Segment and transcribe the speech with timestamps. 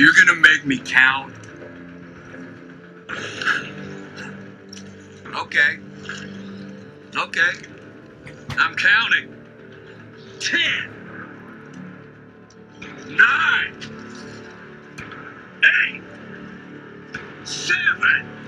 [0.00, 1.34] You're gonna make me count?
[5.36, 5.78] Okay.
[7.14, 7.52] Okay.
[8.58, 9.36] I'm counting.
[10.40, 10.88] Ten.
[13.10, 13.74] Nine.
[15.64, 16.02] Eight.
[17.44, 18.39] Seven.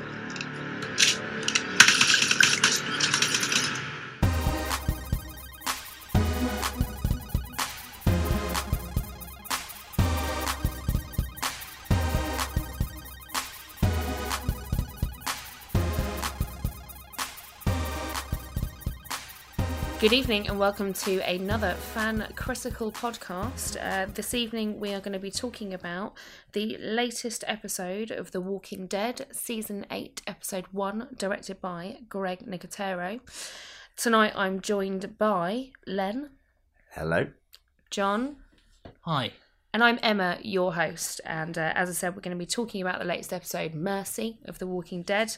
[20.02, 23.76] Good evening and welcome to another fan critical podcast.
[23.80, 26.14] Uh, this evening we are going to be talking about
[26.54, 33.20] the latest episode of The Walking Dead, season 8, episode 1, directed by Greg Nicotero.
[33.96, 36.30] Tonight I'm joined by Len,
[36.90, 37.28] Hello.
[37.88, 38.38] John,
[39.02, 39.30] Hi.
[39.72, 41.20] and I'm Emma, your host.
[41.24, 44.38] And uh, as I said, we're going to be talking about the latest episode, Mercy
[44.46, 45.36] of The Walking Dead.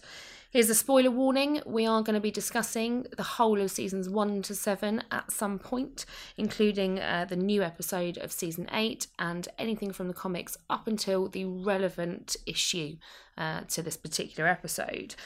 [0.54, 1.60] Here's a spoiler warning.
[1.66, 5.58] We are going to be discussing the whole of seasons one to seven at some
[5.58, 10.86] point, including uh, the new episode of season eight and anything from the comics up
[10.86, 12.98] until the relevant issue
[13.36, 15.16] uh, to this particular episode.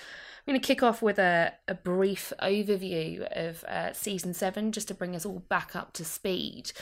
[0.47, 4.89] I'm going to kick off with a, a brief overview of uh, season seven just
[4.89, 6.73] to bring us all back up to speed.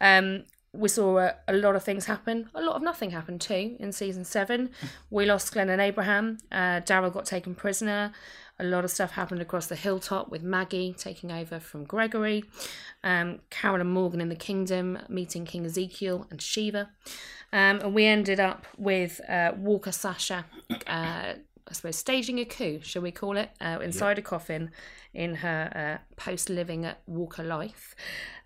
[0.00, 0.42] Um,
[0.72, 2.48] we saw a, a lot of things happen.
[2.54, 4.70] A lot of nothing happened too in season seven.
[5.10, 6.38] We lost Glenn and Abraham.
[6.50, 8.12] Uh, Daryl got taken prisoner.
[8.58, 12.44] A lot of stuff happened across the hilltop with Maggie taking over from Gregory.
[13.04, 16.90] Um, Carol and Morgan in the kingdom meeting King Ezekiel and Shiva.
[17.52, 20.46] Um, and we ended up with uh, Walker Sasha,
[20.86, 21.34] uh,
[21.72, 24.72] I suppose, staging a coup, shall we call it, uh, inside a coffin
[25.14, 27.94] in her uh, post living Walker life.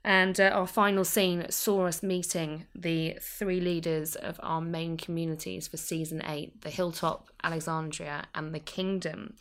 [0.04, 5.66] And uh, our final scene saw us meeting the three leaders of our main communities
[5.66, 9.34] for season eight the Hilltop, Alexandria, and the Kingdom.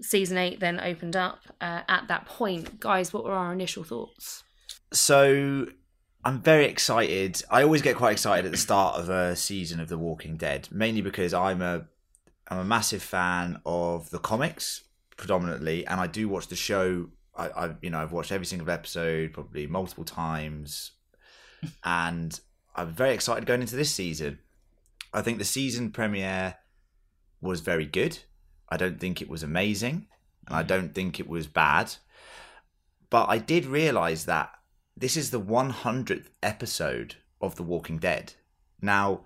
[0.00, 2.80] Season eight then opened up uh, at that point.
[2.80, 4.42] Guys, what were our initial thoughts?
[4.90, 5.66] So
[6.24, 7.42] I'm very excited.
[7.50, 10.68] I always get quite excited at the start of a season of The Walking Dead,
[10.72, 11.88] mainly because I'm a
[12.48, 14.84] I'm a massive fan of the comics
[15.16, 17.08] predominantly, and I do watch the show.
[17.36, 20.92] I, I you know I've watched every single episode probably multiple times,
[21.84, 22.38] and
[22.74, 24.38] I'm very excited going into this season.
[25.14, 26.56] I think the season premiere
[27.40, 28.18] was very good.
[28.68, 30.06] I don't think it was amazing,
[30.46, 30.66] and I mm.
[30.66, 31.94] don't think it was bad.
[33.10, 34.50] But I did realize that
[34.96, 38.34] this is the 100th episode of The Walking Dead.
[38.80, 39.20] Now,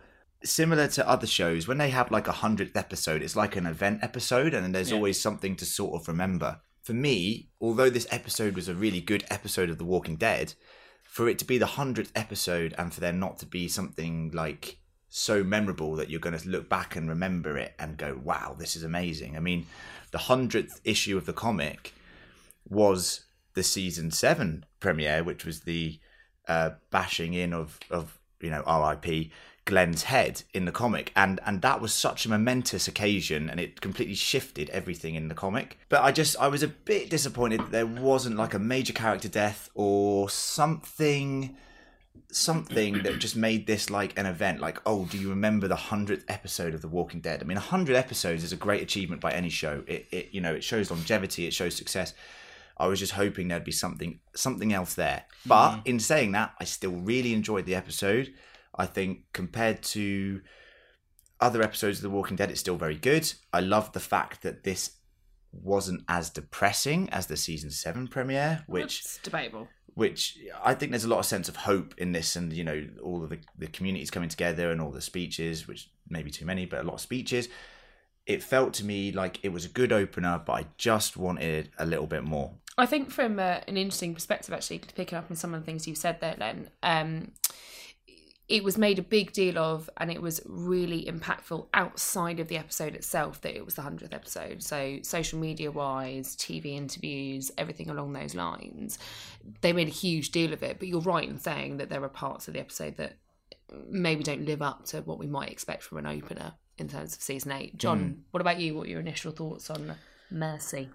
[0.45, 4.01] similar to other shows, when they have like a 100th episode, it's like an event
[4.03, 4.97] episode, and then there's Yeah.
[4.97, 6.61] always something to sort of remember.
[6.83, 10.55] For me, although this episode was a really good episode of The Walking Dead,
[11.03, 14.79] for it to be the 100th episode and for there not to be something like
[15.09, 18.77] so memorable that you're going to look back and remember it and go, wow, this
[18.77, 19.37] is amazing.
[19.37, 19.67] I mean,
[20.11, 21.93] the 100th issue of the comic
[22.69, 25.99] was the season seven premiere, which was the
[26.49, 29.33] uh, bashing in of of you know R.I.P.
[29.67, 33.81] Glenn's head in the comic, and and that was such a momentous occasion, and it
[33.81, 35.79] completely shifted everything in the comic.
[35.91, 39.29] But I just I was a bit disappointed that there wasn't like a major character
[39.29, 41.57] death or something
[42.33, 44.61] something that just made this like an event.
[44.61, 47.43] Like oh do you remember the 100th episode of the walking dead?
[47.43, 49.83] I mean 100 episodes is a great achievement by any show.
[49.87, 52.15] It, it you know it shows longevity it shows success.
[52.79, 55.25] I was just hoping there'd be something something else there.
[55.45, 55.83] But mm.
[55.87, 58.33] in saying that i still really enjoyed the episode
[58.79, 60.41] i think compared to
[61.41, 64.65] other episodes of the walking dead it's still very good i love the fact that
[64.65, 64.93] this
[65.53, 69.69] wasn't as depressing as the season 7 premiere which It's debatable.
[69.95, 72.87] which I think there's a lot of sense of hope in this, and you know,
[73.03, 76.67] all of the, the communities coming together and all the speeches, which maybe too many,
[76.67, 77.49] but a lot of speeches.
[78.27, 81.87] It felt to me like it was a good opener, but I just wanted a
[81.87, 82.53] little bit more.
[82.77, 85.87] I think from uh, an interesting perspective, actually, picking up on some of the things
[85.89, 87.33] you've said there, Len, um,
[88.49, 92.57] it was made a big deal of, and it was really impactful outside of the
[92.57, 94.63] episode itself that it was the 100th episode.
[94.63, 98.99] So, social media wise, TV interviews, everything along those lines,
[99.63, 100.79] they made a huge deal of it.
[100.79, 103.17] But you're right in saying that there are parts of the episode that
[103.89, 107.23] maybe don't live up to what we might expect from an opener in terms of
[107.23, 107.77] season eight.
[107.79, 108.13] John, Hmm.
[108.31, 108.75] what about you?
[108.77, 109.97] What are your initial thoughts on
[110.31, 110.89] Mercy?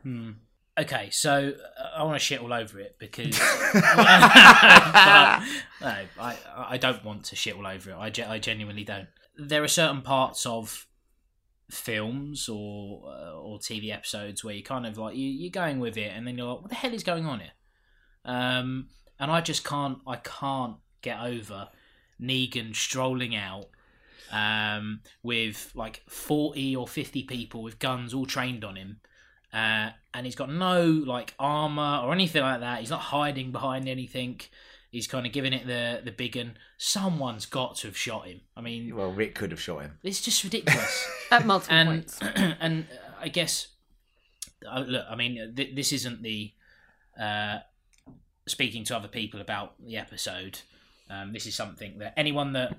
[0.80, 3.38] Okay, so uh, I want to shit all over it because
[3.74, 3.84] But,
[5.82, 7.94] no, I I don't want to shit all over it.
[7.94, 9.08] I, I genuinely don't.
[9.38, 10.88] There are certain parts of
[11.70, 15.98] films or uh, or TV episodes where you kind of like you you're going with
[15.98, 17.52] it, and then you're like, what the hell is going on here?
[18.24, 18.88] Um,
[19.20, 21.70] and I just can't I can't get over
[22.22, 23.66] Negan strolling out
[24.32, 29.00] um, with like forty or fifty people with guns all trained on him.
[29.52, 32.80] Uh, and he's got no like armor or anything like that.
[32.80, 34.42] He's not hiding behind anything.
[34.92, 36.58] He's kind of giving it the the big un.
[36.78, 38.42] Someone's got to have shot him.
[38.58, 39.98] I mean, Well, Rick could have shot him.
[40.04, 41.08] it's just ridiculous.
[41.32, 42.20] At multiple and points.
[42.22, 43.68] and uh, I guess
[44.70, 46.52] uh, look, I mean, th- this isn't the
[47.20, 47.60] uh,
[48.48, 50.60] speaking to other people about the episode.
[51.10, 52.78] Um, this is something that anyone that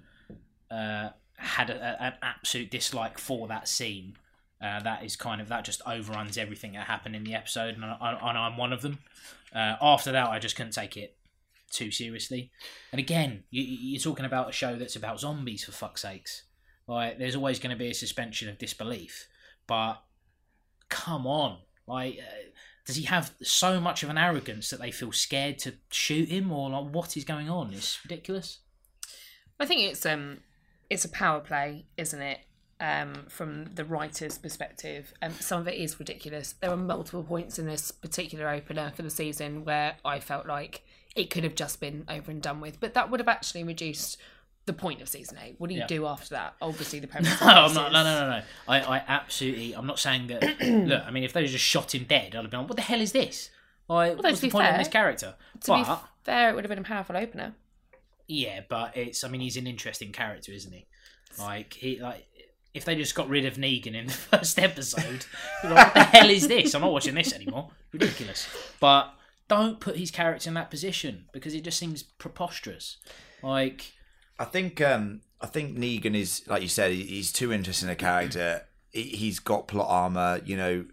[0.71, 4.17] uh, had a, a- an absolute dislike for that scene.
[4.63, 7.85] Uh, that is kind of that just overruns everything that happened in the episode, and,
[7.85, 9.01] I, I'm one of them.
[9.55, 11.17] Uh, after that, I just couldn't take it
[11.71, 12.51] too seriously.
[12.93, 16.45] And again, you, you're talking about a show that's about zombies for fuck's sakes.
[16.87, 19.27] Like, there's always going to be a suspension of disbelief,
[19.67, 20.03] but
[20.89, 22.51] come on, like, uh,
[22.87, 26.53] does he have so much of an arrogance that they feel scared to shoot him,
[26.53, 27.73] or like, what is going on?
[27.73, 28.59] It's ridiculous.
[29.59, 30.39] I think it's um
[30.91, 32.41] it's a power play, isn't it?
[32.83, 36.55] Um, from the writer's perspective, um, some of it is ridiculous.
[36.61, 40.83] There are multiple points in this particular opener for the season where I felt like
[41.15, 44.17] it could have just been over and done with, but that would have actually reduced
[44.67, 45.55] the point of season eight.
[45.59, 45.87] What do you Yeah.
[45.87, 46.55] do after that?
[46.61, 47.41] Obviously, the premise.
[47.41, 47.93] No, I'm not.
[47.93, 48.43] No, no, no, no.
[48.67, 49.75] I, I absolutely.
[49.77, 50.43] I'm not saying that.
[50.89, 52.83] look, I mean, if they just shot him dead, I'd have been like, "What the
[52.83, 53.51] hell is this?
[53.89, 56.65] Like, to what's the point fair- of this character?" To but be fair, it would
[56.65, 57.55] have been a powerful opener.
[58.27, 59.23] yeah, but it's.
[59.23, 60.87] I mean, he's an interesting character, isn't he?
[61.39, 62.27] Like he like.
[62.75, 65.27] If they just got rid of Negan in the first episode,
[65.63, 66.75] like, what the hell is this?
[66.75, 67.71] I'm not watching this anymore.
[67.93, 68.49] Ridiculous.
[68.81, 69.13] But
[69.49, 72.97] don't put his character in that position because it just seems preposterous.
[73.43, 73.93] Like,
[74.39, 76.93] I think um, I think Negan is like you said.
[76.93, 78.63] He's too interesting a character.
[78.91, 80.41] He- He's got plot armor.
[80.45, 80.85] You know,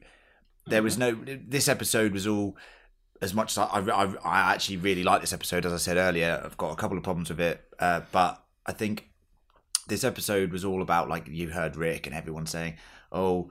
[0.68, 1.18] there was no.
[1.26, 2.58] This episode was all.
[3.22, 6.42] As much as I, I, I actually really like this episode, as I said earlier,
[6.44, 7.62] I've got a couple of problems with it.
[7.78, 9.10] Uh, but I think
[9.90, 12.76] this episode was all about like you heard Rick and everyone saying,
[13.12, 13.50] "Oh,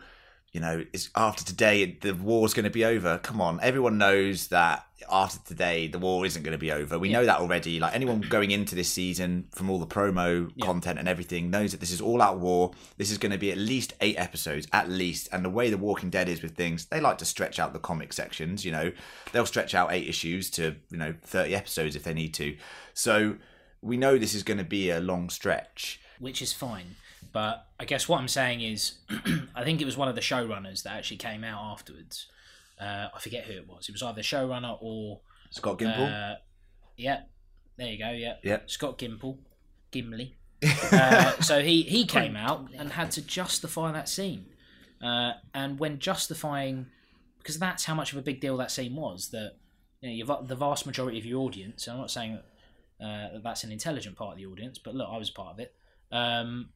[0.53, 4.49] you know, it's after today the war's going to be over." Come on, everyone knows
[4.49, 6.99] that after today the war isn't going to be over.
[6.99, 7.79] We know that already.
[7.79, 11.81] Like anyone going into this season from all the promo content and everything knows that
[11.81, 12.73] this is all out war.
[12.97, 15.29] This is going to be at least eight episodes, at least.
[15.33, 17.79] And the way The Walking Dead is with things, they like to stretch out the
[17.79, 18.65] comic sections.
[18.65, 18.93] You know,
[19.33, 22.57] they'll stretch out eight issues to you know thirty episodes if they need to.
[22.95, 23.37] So
[23.81, 26.01] we know this is going to be a long stretch.
[26.19, 26.97] Which is fine.
[27.33, 28.99] But I guess what I'm saying is,
[29.55, 32.27] I think it was one of the showrunners that actually came out afterwards.
[32.81, 33.89] Uh, I forget who it was.
[33.89, 35.21] It was either showrunner or
[35.51, 36.33] Scott Gimple.
[36.33, 36.37] uh,
[36.97, 37.23] yeah,
[37.77, 38.11] there you go.
[38.11, 38.59] Yeah, Yeah.
[38.67, 39.39] Scott Gimple,
[39.91, 40.37] Gimli.
[40.93, 44.47] uh, so he he came out and had to justify that scene,
[45.01, 46.87] uh, and when justifying,
[47.39, 49.29] because that's how much of a big deal that scene was.
[49.29, 49.53] That
[50.01, 51.87] you know, you've, the vast majority of your audience.
[51.87, 52.41] And I'm not saying
[52.99, 55.55] that, uh, that that's an intelligent part of the audience, but look, I was part
[55.55, 55.75] of it.
[56.11, 56.71] Um,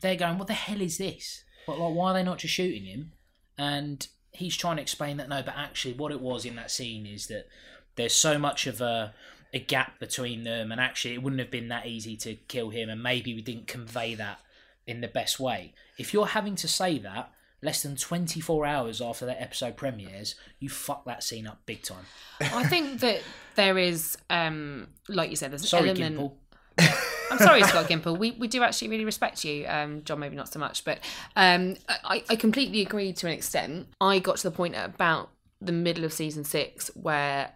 [0.00, 1.44] they're going, "What the hell is this?
[1.66, 3.12] What, like, why are they not just shooting him?"
[3.58, 7.06] And he's trying to explain that no, but actually, what it was in that scene
[7.06, 7.48] is that
[7.96, 9.14] there's so much of a
[9.54, 12.90] a gap between them, and actually, it wouldn't have been that easy to kill him,
[12.90, 14.40] and maybe we didn't convey that
[14.86, 15.74] in the best way.
[15.98, 20.68] If you're having to say that less than 24 hours after that episode premieres, you
[20.68, 22.04] fuck that scene up big time.
[22.40, 23.22] I think that
[23.54, 26.32] there is, um, like you said, there's an Sorry, element.
[27.30, 28.18] I'm sorry, Scott Gimple.
[28.18, 30.18] We we do actually really respect you, um, John.
[30.18, 31.00] Maybe not so much, but
[31.34, 33.88] um, I I completely agree to an extent.
[34.00, 35.30] I got to the point at about
[35.60, 37.52] the middle of season six where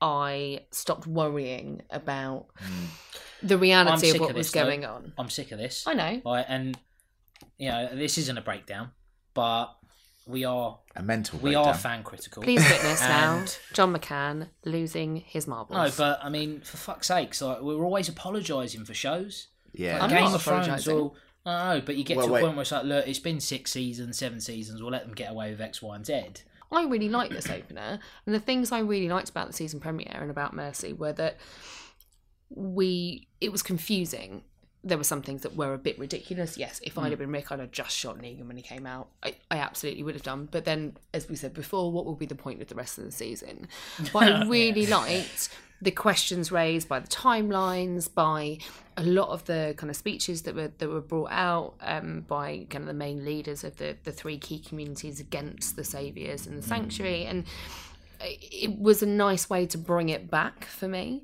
[0.00, 2.46] I stopped worrying about
[3.42, 5.12] the reality of what was going on.
[5.18, 5.84] I'm sick of this.
[5.86, 6.22] I know.
[6.24, 6.78] Right, and
[7.56, 8.90] you know, this isn't a breakdown,
[9.34, 9.74] but
[10.28, 11.38] we are A mental.
[11.38, 11.66] we breakdown.
[11.66, 12.42] are fan critical.
[12.42, 15.76] Please witness now John McCann losing his marbles.
[15.76, 19.48] No, but I mean, for fuck's sakes, like we're always apologising for shows.
[19.72, 20.02] Yeah.
[20.02, 20.94] I'm Game not of Thrones, apologising.
[20.98, 21.12] or
[21.46, 22.42] I know, but you get Well, to a wait.
[22.42, 24.82] point where it's like, look, it's been six seasons, seven seasons.
[24.82, 26.22] We'll let them get away with X, Y, and Z.
[26.70, 30.18] I really liked this opener, and the things I really liked about the season premiere
[30.20, 31.38] and about Mercy were that
[32.50, 34.42] we it was confusing.
[34.84, 36.56] There were some things that were a bit ridiculous.
[36.56, 39.08] Yes, if I'd have been Rick, I'd have just shot Negan when he came out.
[39.22, 40.48] I, I absolutely would have done.
[40.50, 43.04] But then, as we said before, what will be the point of the rest of
[43.04, 43.68] the season?
[44.12, 48.58] But I really liked the questions raised by the timelines, by
[48.96, 52.66] a lot of the kind of speeches that were that were brought out um, by
[52.68, 56.58] kind of the main leaders of the the three key communities against the saviors and
[56.58, 57.44] the sanctuary, and
[58.20, 61.22] it was a nice way to bring it back for me.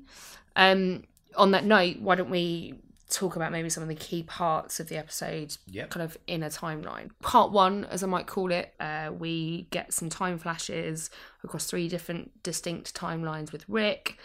[0.55, 1.03] Um,
[1.35, 2.75] on that note, why don't we
[3.09, 5.89] talk about maybe some of the key parts of the episode, Yep.
[5.91, 7.11] kind of in a timeline.
[7.21, 11.09] Part one, as I might call it, uh, we get some time flashes
[11.43, 14.17] across three different distinct timelines with Rick.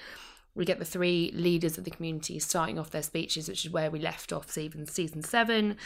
[0.55, 3.91] We get the three leaders of the community starting off their speeches, which is where
[3.91, 5.77] we left off season season seven.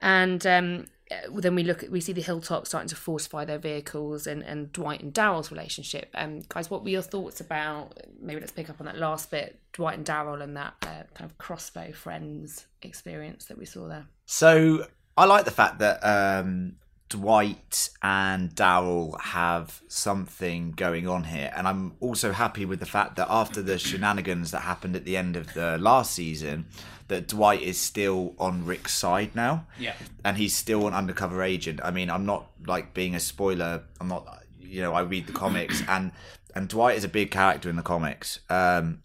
[0.00, 0.86] And um,
[1.32, 4.72] then we look at we see the hilltop starting to fortify their vehicles and, and
[4.72, 6.10] Dwight and Daryl's relationship.
[6.14, 7.98] Um, guys, what were your thoughts about?
[8.20, 11.30] Maybe let's pick up on that last bit, Dwight and Daryl, and that uh, kind
[11.30, 14.06] of crossbow friends experience that we saw there.
[14.26, 14.86] So
[15.16, 16.76] I like the fact that um,
[17.08, 23.16] Dwight and Daryl have something going on here, and I'm also happy with the fact
[23.16, 26.66] that after the shenanigans that happened at the end of the last season,
[27.08, 29.66] that Dwight is still on Rick's side now.
[29.78, 29.94] Yeah.
[30.24, 31.80] and he's still an undercover agent.
[31.82, 33.82] I mean, I'm not like being a spoiler.
[34.00, 36.12] I'm not, you know, I read the comics, and
[36.54, 38.40] and Dwight is a big character in the comics.
[38.50, 39.02] Um,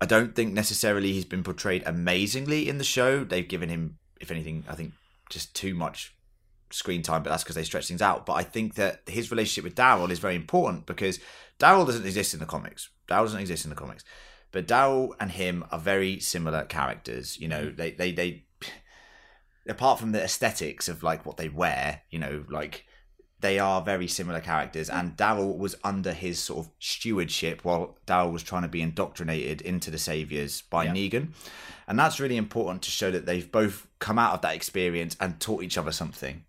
[0.00, 3.24] I don't think necessarily he's been portrayed amazingly in the show.
[3.24, 4.92] They've given him, if anything, I think
[5.30, 6.14] just too much
[6.70, 8.26] screen time, but that's because they stretch things out.
[8.26, 11.20] But I think that his relationship with Daryl is very important because
[11.58, 12.90] Daryl doesn't exist in the comics.
[13.08, 14.04] Daryl doesn't exist in the comics,
[14.54, 17.38] but Daryl and him are very similar characters.
[17.40, 18.44] You know, they they they
[19.68, 22.86] apart from the aesthetics of like what they wear, you know, like
[23.40, 24.88] they are very similar characters.
[24.88, 29.60] And Daryl was under his sort of stewardship while Daryl was trying to be indoctrinated
[29.60, 30.92] into the Saviors by Yeah.
[30.92, 31.32] Negan.
[31.88, 35.40] And that's really important to show that they've both come out of that experience and
[35.40, 36.44] taught each other something.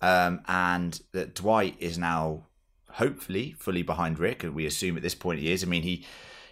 [0.00, 2.46] Um, and that Dwight is now
[2.92, 5.64] hopefully fully behind Rick, and we assume at this point he is.
[5.64, 6.06] I mean, he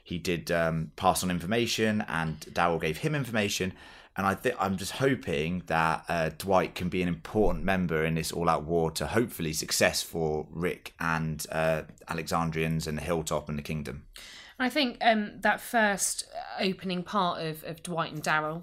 [0.06, 3.72] he did um, pass on information, and Daryl gave him information.
[4.16, 8.14] And I think I'm just hoping that uh, Dwight can be an important member in
[8.14, 13.58] this all-out war to hopefully success for Rick and uh, Alexandrians and the Hilltop and
[13.58, 14.04] the Kingdom.
[14.60, 16.24] I think um, that first
[16.60, 18.62] opening part of, of Dwight and Daryl,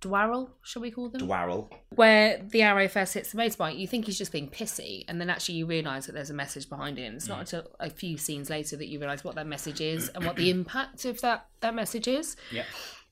[0.00, 1.22] Dwarrel, shall we call them?
[1.22, 1.70] Dwarrel.
[1.94, 5.30] where the arrow first hits the motorbike, you think he's just being pissy, and then
[5.30, 7.04] actually you realise that there's a message behind it.
[7.04, 10.08] And it's not until a few scenes later that you realise what that message is
[10.10, 12.36] and what the impact of that that message is.
[12.52, 12.64] Yeah.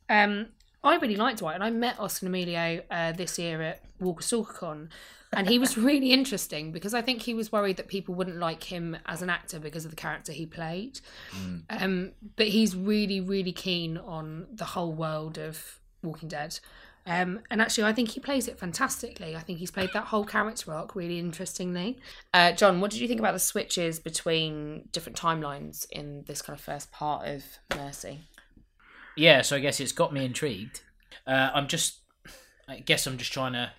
[0.08, 0.48] Um,
[0.82, 4.90] I really liked Dwight, and I met Austin Amelio uh, this year at Walker StalkerCon,
[5.32, 8.64] and he was really interesting because I think he was worried that people wouldn't like
[8.64, 11.00] him as an actor because of the character he played.
[11.70, 16.58] Um, but he's really, really keen on the whole world of Walking Dead.
[17.06, 19.36] Um, and actually, I think he plays it fantastically.
[19.36, 21.98] I think he's played that whole character arc really interestingly.
[22.32, 26.58] Uh, John, what did you think about the switches between different timelines in this kind
[26.58, 27.44] of first part of
[27.74, 28.20] Mercy?
[29.16, 30.80] Yeah, so I guess it's got me intrigued.
[31.26, 32.00] Uh, I'm just,
[32.66, 33.72] I guess I'm just trying to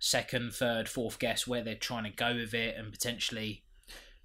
[0.00, 3.62] second, third, fourth guess where they're trying to go with it and potentially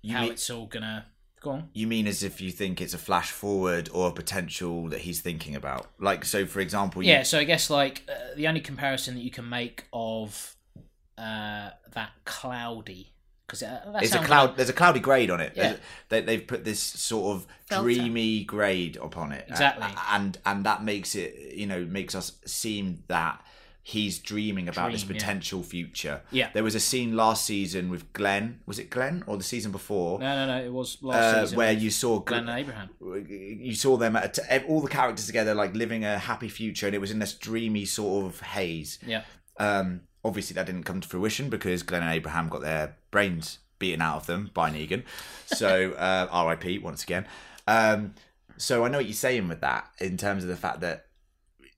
[0.02, 1.06] You how mean, it's all gonna
[1.48, 1.70] go on.
[1.74, 5.20] you mean as if you think it's a flash forward or a potential that he's
[5.22, 5.88] thinking about?
[6.00, 9.22] Like, so for example, you, Yeah, so I guess like uh, the only comparison that
[9.22, 10.56] you can make of
[11.18, 13.12] uh, that cloudy
[13.46, 14.46] because uh, It's a cloud.
[14.48, 15.54] gonna- There's a cloudy grade on it.
[15.56, 15.78] Yeah.
[16.10, 17.84] They, they've put this sort of Filter.
[17.84, 19.86] dreamy grade upon it, Exactly.
[19.88, 23.42] A- and and that makes it, you know, makes us seem that
[23.88, 25.22] he's dreaming about this Dream, yeah.
[25.22, 26.22] potential future.
[26.30, 26.50] Yeah.
[26.54, 28.60] There was a scene last season with Glenn.
[28.66, 30.20] Was it Glenn or the season before?
[30.20, 30.62] No, no, no.
[30.62, 32.90] It was last uh, season where you saw Glenn and Abraham.
[33.00, 36.96] you saw them at t- all the characters together, like living a happy future, and
[36.96, 39.00] it was in this dreamy sort of haze.
[39.08, 39.22] Yeah,
[39.56, 44.02] Um, obviously, that didn't come to fruition because Glenn and Abraham got their brains beaten
[44.02, 45.04] out of them by Negan.
[45.46, 46.80] So, uh, R.I.P.
[46.80, 47.26] once again.
[47.68, 48.16] Um,
[48.58, 51.06] so I know what you're saying with that in terms of the fact that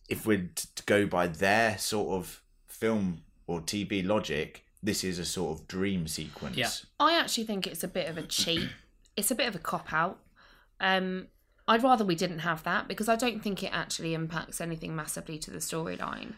[0.10, 5.26] if we're to go by their sort of film or TV logic, this is a
[5.26, 6.58] sort of dream sequence.
[6.58, 6.70] Yeah.
[7.00, 8.70] I actually think it's a bit of a cheat.
[9.18, 10.18] It's a bit of a cop out.
[10.80, 11.28] Um,
[11.68, 15.38] I'd rather we didn't have that because I don't think it actually impacts anything massively
[15.40, 16.36] to the storyline.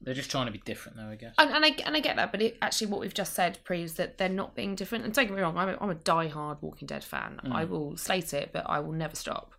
[0.00, 1.10] They're just trying to be different, though.
[1.10, 1.34] I guess.
[1.36, 3.94] And, and I and I get that, but it, actually, what we've just said proves
[3.94, 5.04] that they're not being different.
[5.04, 7.40] And don't get me wrong, I'm a, I'm a die-hard Walking Dead fan.
[7.52, 9.52] I will slate it, but I will never stop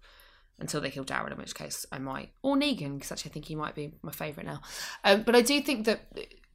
[0.64, 1.32] until they kill Daryl.
[1.32, 4.12] In which case, I might or Negan, because actually, I think he might be my
[4.12, 4.62] favourite now.
[5.04, 6.02] Um, but I do think that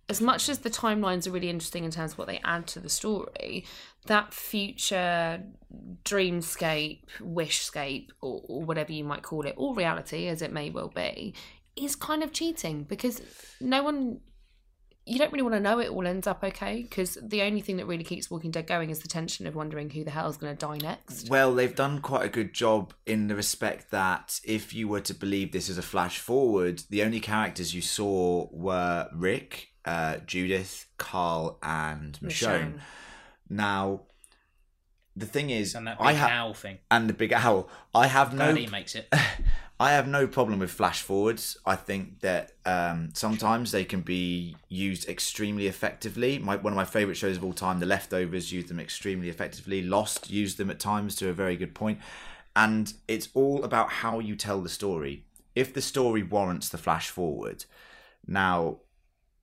[0.09, 2.81] as much as the timelines are really interesting in terms of what they add to
[2.81, 3.67] the story,
[4.07, 5.43] that future
[6.05, 10.89] dreamscape, wishscape, or, or whatever you might call it, or reality as it may well
[10.89, 11.35] be,
[11.77, 13.21] is kind of cheating because
[13.61, 14.21] no one
[15.09, 17.79] you don't really want to know it all ends up okay because the only thing
[17.79, 20.37] that really keeps Walking Dead going is the tension of wondering who the hell is
[20.37, 21.29] going to die next.
[21.29, 25.15] Well, they've done quite a good job in the respect that if you were to
[25.15, 30.87] believe this is a flash forward, the only characters you saw were Rick, uh, Judith,
[30.99, 32.75] Carl, and Michonne.
[32.75, 32.81] Michonne.
[33.49, 34.03] Now,
[35.17, 36.79] the thing is, And that I big owl thing.
[36.91, 37.69] and the big owl.
[37.95, 39.13] I have no Glad he makes it.
[39.81, 41.57] I have no problem with flash forwards.
[41.65, 46.39] I think that um, sometimes they can be used extremely effectively.
[46.39, 49.83] My, one of my favourite shows of all time, The Leftovers, used them extremely effectively.
[49.83, 52.01] Lost used them at times to a very good point.
[52.57, 55.25] And it's all about how you tell the story.
[55.55, 57.65] If the story warrants the flash forward.
[58.27, 58.79] Now,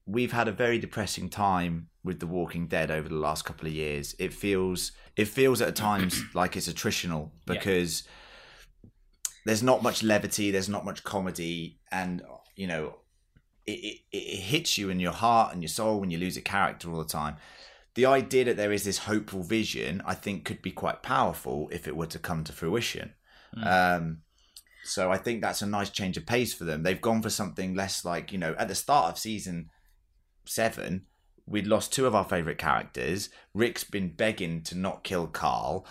[0.06, 3.74] we've had a very depressing time with The Walking Dead over the last couple of
[3.74, 4.16] years.
[4.20, 7.32] It feels it feels at times like it's attritional
[7.86, 8.06] Yeah.
[9.46, 12.22] There's not much levity, there's not much comedy, and
[12.56, 12.96] you know,
[13.66, 16.42] it, it, it hits you in your heart and your soul when you lose a
[16.42, 17.38] character all the time.
[17.94, 21.88] The idea that there is this hopeful vision, I think, could be quite powerful if
[21.88, 23.14] it were to come to fruition.
[23.64, 24.18] Um,
[24.84, 26.84] so I think that's a nice change of pace for them.
[26.84, 29.70] They've gone for something less like you know at the start of season
[30.46, 31.06] seven,
[31.46, 33.30] we'd lost two of our favorite characters.
[33.54, 35.86] Rick's been begging to not kill Carl.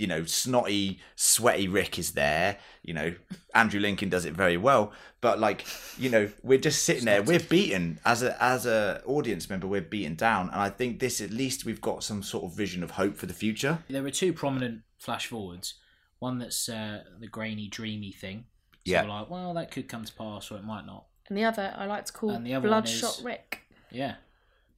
[0.00, 2.56] You know, snotty, sweaty Rick is there.
[2.82, 3.14] You know,
[3.54, 4.92] Andrew Lincoln does it very well.
[5.20, 5.66] But like,
[5.98, 7.22] you know, we're just sitting there.
[7.22, 9.66] We're beaten as a as a audience member.
[9.66, 12.82] We're beaten down, and I think this at least we've got some sort of vision
[12.82, 13.80] of hope for the future.
[13.90, 15.74] There were two prominent flash forwards.
[16.18, 18.44] One that's uh, the grainy, dreamy thing.
[18.86, 19.02] So Yeah.
[19.02, 21.04] we're like, well, that could come to pass or it might not.
[21.28, 23.60] And the other I like to call And the other Bloodshot is- Rick.
[23.90, 24.14] Yeah.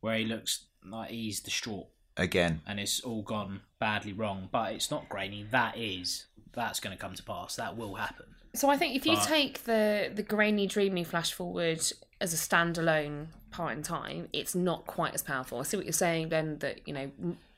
[0.00, 4.49] Where he looks like he's distraught Again, and it's all gone badly wrong.
[4.52, 5.47] But it's not grainy.
[5.50, 7.57] That is, that's going to come to pass.
[7.57, 8.26] That will happen.
[8.54, 11.81] So I think if you But- take the the grainy, dreamy flash forward
[12.21, 15.59] as a standalone part in time, it's not quite as powerful.
[15.59, 17.11] I see what you're saying, then that you know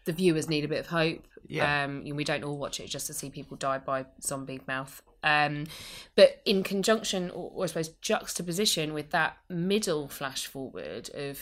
[0.05, 1.25] the viewers need a bit of hope.
[1.49, 1.85] Yeah.
[1.85, 5.03] Um, we don't all watch it just to see people die by zombie mouth.
[5.23, 5.65] Um,
[6.15, 11.39] but in conjunction, or, or I suppose juxtaposition with that middle flash forward of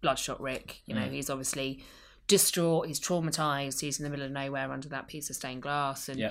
[0.00, 1.12] Bloodshot Rick, you know, Mm.
[1.12, 1.84] he's obviously
[2.28, 6.08] distraught, he's traumatized, he's in the middle of nowhere under that piece of stained glass,
[6.08, 6.30] and Yeah.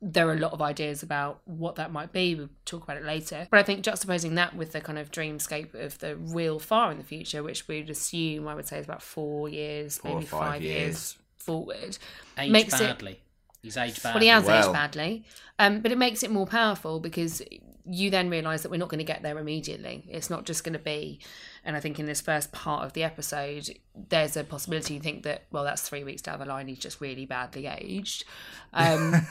[0.00, 2.34] there are a lot of ideas about what that might be.
[2.34, 3.46] We'll talk about it later.
[3.50, 6.98] But I think juxtaposing that with the kind of dreamscape of the real far in
[6.98, 10.40] the future, which we'd assume I would say is about four years, Four maybe five
[10.52, 10.76] five, years.
[10.76, 11.18] years.
[11.38, 11.98] forward.
[12.38, 13.18] Aged Makes it-
[13.62, 14.14] He's aged badly.
[14.18, 14.58] Well, he has Well.
[14.64, 15.24] aged badly,
[15.58, 17.40] um, but it makes it more powerful because
[17.88, 20.04] you then realise that we're not going to get there immediately.
[20.08, 21.20] It's not just going to be,
[21.66, 23.68] and I think in this first part of the episode,
[24.08, 27.00] there's a possibility you think that well, that's three weeks down the line, he's just
[27.00, 28.24] really badly aged.
[28.72, 29.10] Um,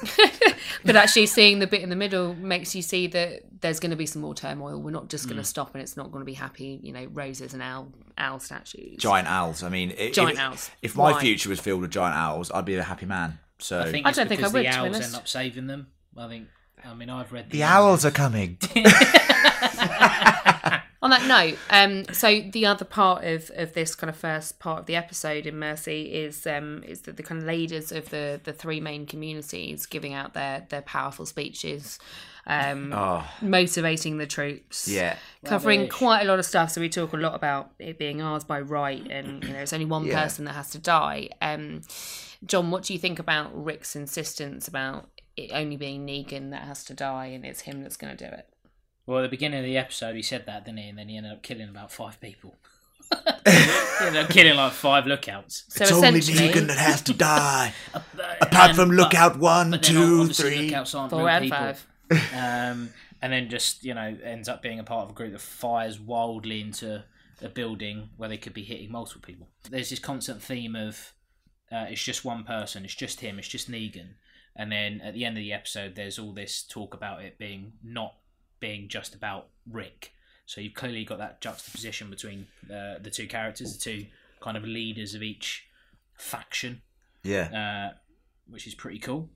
[0.86, 3.96] but actually, seeing the bit in the middle makes you see that there's going to
[3.96, 4.82] be some more turmoil.
[4.82, 7.06] We're not just going to stop, and it's not going to be happy, you know,
[7.06, 8.98] roses and owl owl statues.
[8.98, 9.64] giant owls.
[9.64, 10.72] I mean, i- Giant if, owls.
[10.82, 11.22] If my Why?
[11.22, 13.40] future was filled with giant owls, I'd be a happy man.
[13.60, 15.68] So I think I don't think I because would, the be owls end up saving
[15.68, 15.88] them.
[16.18, 16.50] I think.
[16.84, 18.58] I mean, I've read the owls are coming.
[21.06, 24.80] On that note, um, so the other part of, of this kind of first part
[24.80, 28.42] of the episode in Mercy is um, is the, the kind of leaders of the,
[28.44, 32.00] the three main communities giving out their, their powerful speeches,
[32.48, 34.88] um, oh, motivating the troops.
[34.88, 35.18] yeah.
[35.44, 35.96] Covering Rubbish.
[35.96, 38.60] quite a lot of stuff, so we talk a lot about it being ours by
[38.60, 40.24] right, and you know it's only one Yeah.
[40.24, 41.30] person that has to die.
[41.40, 41.82] Um,
[42.44, 46.84] John, what do you think about Rick's insistence about it only being Negan that has
[46.86, 48.50] to die, and it's him that's going to do it?
[49.06, 50.90] Well, at the beginning of the episode, he said that, didn't he?
[50.90, 52.56] And then he ended up killing about five people.
[53.46, 53.52] he
[54.02, 55.66] ended up killing like five lookouts.
[55.70, 57.74] So it's only essentially, Negan that has to die.
[58.42, 60.66] Apart and- from but- lookout one, but then two, obviously three.
[60.70, 61.58] Lookouts aren't four real and people.
[61.58, 61.88] five.
[62.34, 62.90] um,
[63.22, 66.00] and then just you know ends up being a part of a group that fires
[66.00, 67.04] wildly into
[67.42, 69.50] a building where they could be hitting multiple people.
[69.70, 71.14] There's this constant theme of
[71.72, 74.14] uh, it's just one person, it's just him, it's just Negan,
[74.56, 77.74] and then at the end of the episode, there's all this talk about it being
[77.84, 78.14] not
[78.60, 80.12] being just about Rick.
[80.46, 84.06] So you've clearly got that juxtaposition between uh, the two characters, the two
[84.42, 85.66] kind of leaders of each
[86.18, 86.82] faction,
[87.24, 87.92] Yeah.
[87.94, 87.98] uh,
[88.48, 89.30] which is pretty cool.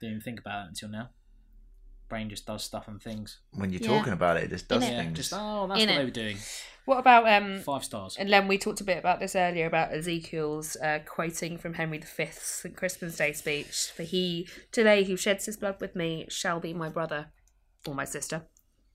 [0.00, 1.10] Didn't even think about it until now.
[2.08, 3.40] Brain just does stuff and things.
[3.52, 3.88] When you're Yeah.
[3.88, 4.90] talking about it, it just does Innit?
[4.92, 5.16] Yeah, things.
[5.16, 5.98] just oh, that's In what it.
[5.98, 6.38] they were doing.
[6.84, 7.58] What about um?
[7.60, 8.16] Five stars.
[8.16, 11.98] And Len, we talked a bit about this earlier about Ezekiel's uh, quoting from Henry
[11.98, 12.76] V's St.
[12.76, 13.90] Crispin's Day speech.
[13.94, 17.32] For he today who sheds his blood with me shall be my brother
[17.88, 18.42] or my sister,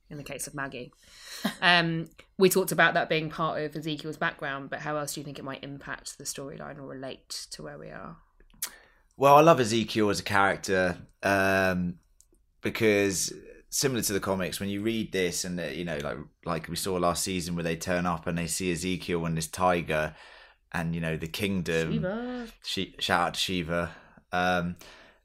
[0.09, 0.93] in the case of Maggie.
[1.61, 5.25] um, we talked about that being part of Ezekiel's background, but how else do you
[5.25, 8.17] think it might impact the storyline or relate to where we are?
[9.17, 11.99] Well, I love Ezekiel as a character um,
[12.61, 13.33] because
[13.71, 16.75] similar to the comics when you read this and uh, you know like like we
[16.75, 20.13] saw last season where they turn up and they see Ezekiel and this tiger
[20.73, 22.47] and you know the kingdom Shiva.
[22.65, 23.91] She, shout out to Shiva
[24.33, 24.75] um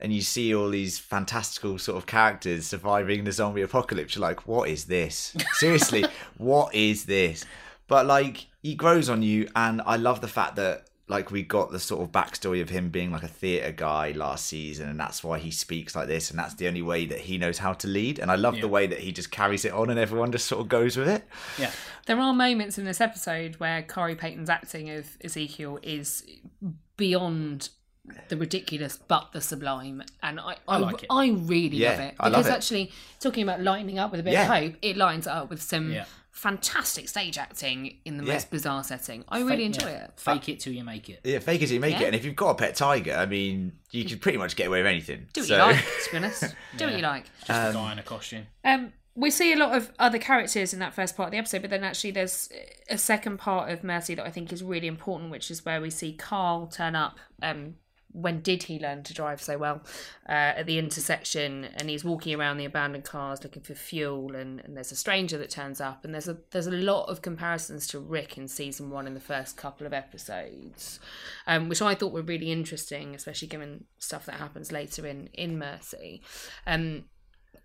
[0.01, 4.47] and you see all these fantastical sort of characters surviving the zombie apocalypse you're like
[4.47, 6.05] what is this seriously
[6.39, 7.45] what is this
[7.89, 11.71] but like he grows on you and I love the fact that like we got
[11.71, 15.23] the sort of backstory of him being like a theatre guy last season and that's
[15.23, 17.87] why he speaks like this and that's the only way that he knows how to
[17.87, 18.63] lead and I love Yeah.
[18.63, 21.09] the way that he just carries it on and everyone just sort of goes with
[21.09, 21.23] it
[21.59, 21.71] Yeah.
[22.07, 26.25] There are moments in this episode where Khary Payton's acting of Ezekiel is
[26.97, 27.69] beyond
[28.29, 31.07] the ridiculous but the sublime and I I, I like it.
[31.11, 32.55] I really Yeah, love it I love because it.
[32.57, 34.43] actually talking about lighting up with a bit Yeah.
[34.43, 36.05] of hope it lines up with some Yeah.
[36.33, 38.35] fantastic stage acting in the Yeah.
[38.35, 40.05] most bizarre setting I really enjoy yeah.
[40.05, 41.21] it Fake it till you make it.
[41.25, 42.03] yeah fake it till you make Yeah.
[42.03, 44.67] it and if you've got a pet tiger I mean you could pretty much get
[44.69, 46.45] away with anything do what So- you like to be honest
[46.77, 48.47] do what you like Just a guy in a costume.
[48.65, 51.63] Um, we see a lot of other characters in that first part of the episode,
[51.63, 52.51] but then actually there's
[52.91, 55.89] a second part of Mercy that I think is really important, which is where we
[55.89, 57.19] see Carl turn up.
[57.41, 57.77] Um,
[58.17, 59.83] when did he learn to drive so well?
[60.29, 64.61] Uh, at the intersection, and he's walking around the abandoned cars looking for fuel, and,
[64.61, 67.87] and there's a stranger that turns up, and there's a there's a lot of comparisons
[67.89, 70.99] to Rick in season one in the first couple of episodes,
[71.47, 75.59] um, which I thought were really interesting, especially given stuff that happens later in in
[75.59, 76.23] Mercy.
[76.67, 77.05] Um,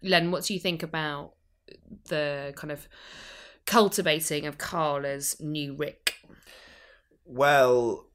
[0.03, 1.33] Len, what do you think about
[2.09, 2.87] the kind of
[3.65, 6.15] cultivating of Carl as new Rick?
[7.25, 8.10] Well,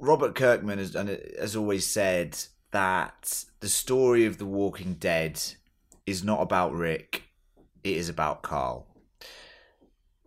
[0.00, 2.38] Robert Kirkman has, has always said
[2.70, 5.40] that the story of The Walking Dead
[6.06, 7.24] is not about Rick,
[7.84, 8.86] it is about Carl.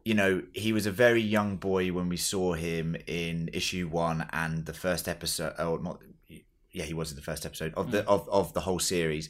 [0.04, 4.28] You know, he was a very young boy when we saw him in issue one
[4.32, 6.00] and the first episode, Oh, not,
[6.72, 8.08] yeah, he was in the first episode of the mm.
[8.08, 9.30] of, of the whole series.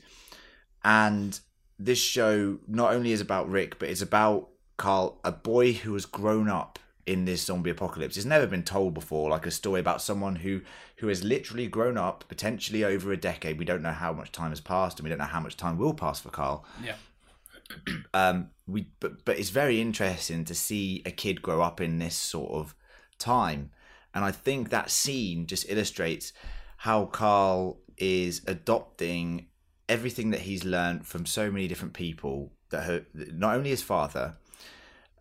[0.84, 1.38] And
[1.78, 6.06] this show not only is about Rick, but it's about Carl, a boy who has
[6.06, 8.18] grown up in this zombie apocalypse.
[8.18, 10.62] It's never been told before, like a story about someone who
[10.98, 13.58] who has literally grown up, potentially over a decade.
[13.58, 15.78] We don't know how much time has passed, and we don't know how much time
[15.78, 16.66] will pass for Carl.
[16.84, 16.96] Yeah.
[18.14, 22.16] Um, we but but it's very interesting to see a kid grow up in this
[22.16, 22.76] sort of
[23.18, 23.72] time,
[24.14, 26.34] and I think that scene just illustrates
[26.78, 29.48] how Carl is adopting
[29.88, 34.38] everything that he's learned from so many different people that have, not only his father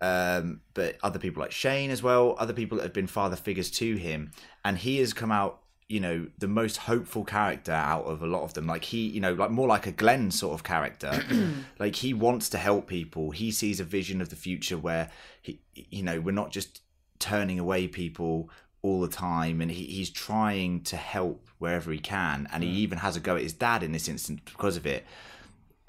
[0.01, 3.71] um, but other people like Shane as well, other people that have been father figures
[3.73, 4.33] to him,
[4.65, 8.43] and he has come out, you know, the most hopeful character out of a lot
[8.43, 8.67] of them.
[8.67, 11.23] Like he, you know, like more like a Glenn sort of character.
[11.79, 13.31] like he wants to help people.
[13.31, 15.11] He sees a vision of the future where
[15.43, 16.81] he, you know, we're not just
[17.19, 18.49] turning away people
[18.83, 22.97] all the time, and he, he's trying to help wherever he can, and he even
[22.99, 25.05] has a go at his dad in this instance because of it.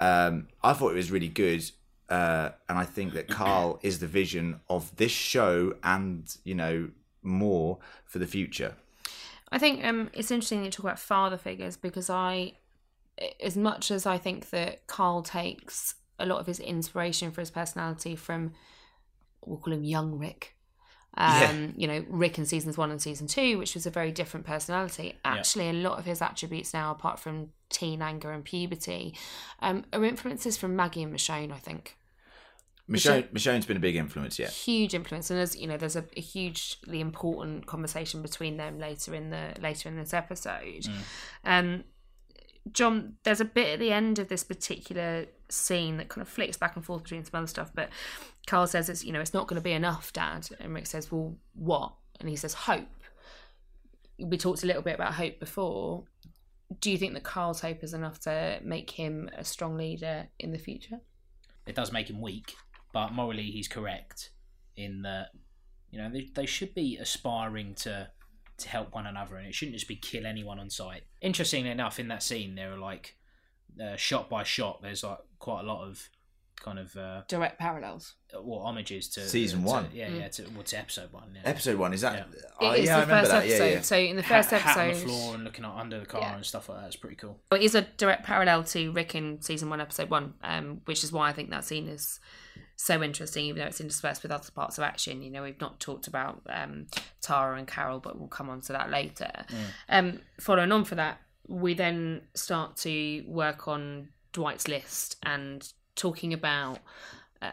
[0.00, 1.64] Um, I thought it was really good
[2.12, 6.90] uh, and I think that Carl is the vision of this show and you know
[7.22, 8.74] more for the future.
[9.50, 12.52] I think um, it's interesting that you talk about father figures because I,
[13.40, 17.50] as much as I think that Carl takes a lot of his inspiration for his
[17.50, 18.52] personality from,
[19.46, 20.54] we'll call him young Rick.
[21.16, 21.68] Um, Yeah.
[21.76, 25.14] You know, Rick in seasons one and season two, which was a very different personality.
[25.24, 29.14] Actually, a lot of his attributes now, apart from teen anger and puberty,
[29.60, 31.96] um, are influences from Maggie and Michonne, I think.
[32.92, 34.48] Michonne, Michonne's been a big influence, yeah.
[34.48, 39.14] huge influence and there's you know there's a, a hugely important conversation between them later
[39.14, 40.86] in the later in this episode.
[41.44, 41.84] Um
[42.70, 46.56] john there's a bit at the end of this particular scene that kind of flicks
[46.56, 47.88] back and forth between some other stuff but
[48.46, 50.48] carl says it's you know it's not going to be enough dad.
[50.60, 51.92] And rick says well what?
[52.20, 52.86] And he says hope.
[54.18, 56.04] We talked a little bit about hope before.
[56.80, 60.52] Do you think that carl's hope is enough to make him a strong leader in
[60.52, 61.00] the future?
[61.66, 62.54] It does make him weak,
[62.92, 64.30] but morally he's correct
[64.76, 65.28] in that
[65.90, 68.08] you know they, they should be aspiring to
[68.58, 71.02] to help one another, and it shouldn't just be kill anyone on sight.
[71.20, 73.16] Interestingly enough, in that scene, there are like
[73.82, 74.80] uh, shot by shot.
[74.82, 76.08] There's like quite a lot of
[76.56, 79.88] kind of uh, direct parallels or homages to Season to- one.
[79.92, 81.32] yeah, yeah, to, well, to episode one.
[81.34, 81.40] Yeah.
[81.44, 82.14] Episode one is that?
[82.14, 82.40] Yeah.
[82.60, 83.44] Oh, It is yeah, I the remember first that.
[83.44, 83.80] episode Yeah, yeah.
[83.80, 86.20] so in the first hat, hat on the episode floor and looking under the car
[86.20, 86.36] Yeah.
[86.36, 86.86] and stuff like that.
[86.86, 87.40] It's pretty cool.
[87.50, 91.02] Well, it is a direct parallel to Rick in season one, episode one, um, which
[91.02, 92.20] is why I think that scene is
[92.84, 95.22] so interesting, even though it's interspersed with other parts of action.
[95.22, 96.88] You know, we've not talked about um,
[97.20, 99.30] Tara and Carol, but we'll come on to that later.
[99.88, 106.32] Um, following on for that, we then start to work on Dwight's list and talking
[106.32, 106.80] about
[107.40, 107.50] uh,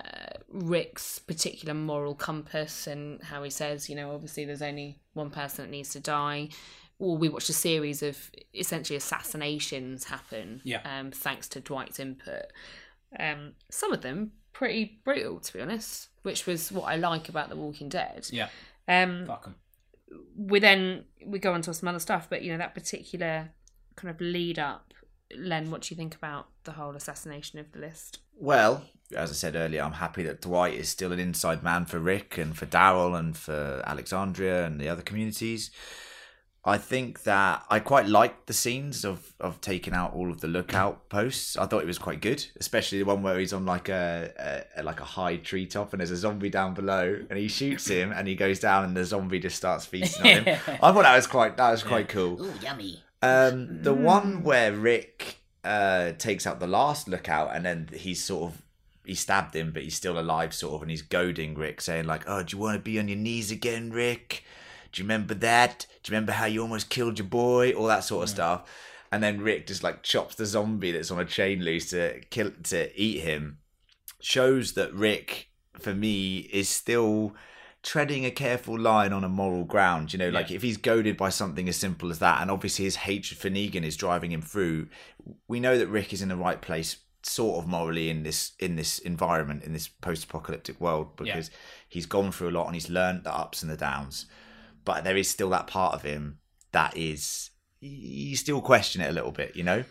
[0.49, 5.65] Rick's particular moral compass and how he says, you know, obviously there's only one person
[5.65, 6.49] that needs to die.
[6.97, 10.81] Or we watched a series of essentially assassinations happen, Yeah.
[10.85, 12.45] um, thanks to Dwight's input.
[13.17, 17.49] Um, some of them pretty brutal, to be honest, which was what I like about
[17.49, 18.27] The Walking Dead.
[18.31, 18.49] Yeah,
[18.87, 19.55] Um, fuck 'em.
[20.35, 23.51] we then we go on to some other stuff, but you know that particular
[23.95, 24.93] kind of lead up.
[25.37, 28.19] Len, what do you think about the whole assassination of the list?
[28.35, 28.85] Well,
[29.15, 32.37] as I said earlier, I'm happy that Dwight is still an inside man for Rick
[32.39, 35.69] and for Daryl and for Alexandria and the other communities.
[36.65, 40.47] I think that I quite liked the scenes of, of taking out all of the
[40.47, 41.55] lookout posts.
[41.55, 44.83] I thought it was quite good, especially the one where he's on like a, a
[44.83, 48.27] like a high treetop and there's a zombie down below and he shoots him and
[48.27, 50.59] he goes down and the zombie just starts feasting on him.
[50.67, 52.45] I thought that was quite that was quite cool.
[52.45, 53.03] Ooh, yummy.
[53.21, 58.51] Um, the one where Rick uh, takes out the last lookout, and then he's sort
[58.51, 58.61] of
[59.05, 62.23] he stabbed him, but he's still alive, sort of, and he's goading Rick, saying like,
[62.27, 64.43] "Oh, do you want to be on your knees again, Rick?
[64.91, 65.85] Do you remember that?
[66.03, 67.73] Do you remember how you almost killed your boy?
[67.73, 68.69] All that sort of stuff."
[69.11, 72.51] And then Rick just like chops the zombie that's on a chain loose to kill
[72.65, 73.57] to eat him.
[74.21, 75.49] Shows that Rick,
[75.79, 77.35] for me, is still
[77.81, 80.11] treading a careful line on a moral ground.
[80.11, 80.57] You know, like Yeah.
[80.57, 83.83] if he's goaded by something as simple as that, and obviously his hatred for Negan
[83.83, 84.89] is driving him through,
[85.47, 88.75] we know that Rick is in the right place, sort of morally in this in
[88.75, 91.49] this environment, in this post-apocalyptic world, because
[91.87, 94.25] he's gone through a lot and he's learned the ups and the downs.
[94.89, 96.39] But there is still that part of him
[96.71, 99.83] that is you still question it a little bit, you know.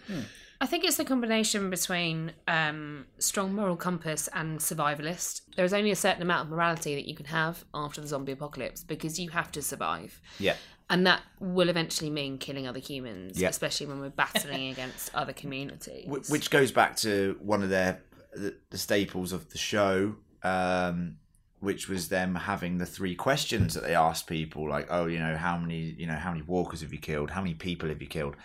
[0.60, 5.42] I think it's the combination between um, strong moral compass and survivalist.
[5.54, 8.32] There is only a certain amount of morality that you can have after the zombie
[8.32, 10.20] apocalypse because you have to survive.
[10.40, 10.56] Yeah.
[10.90, 13.50] And that will eventually mean killing other humans, Yeah.
[13.50, 16.08] especially when we're battling against other communities.
[16.28, 18.02] Which goes back to one of their
[18.34, 21.18] the, the staples of the show um
[21.60, 25.36] which was them having the three questions that they asked people like oh you know
[25.36, 28.08] how many you know how many walkers have you killed how many people have you
[28.08, 28.36] killed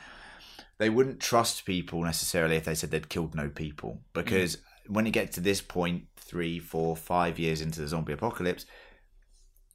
[0.80, 5.12] they wouldn't trust people necessarily if they said they'd killed no people because when you
[5.12, 8.66] get to this point three four five years into the zombie apocalypse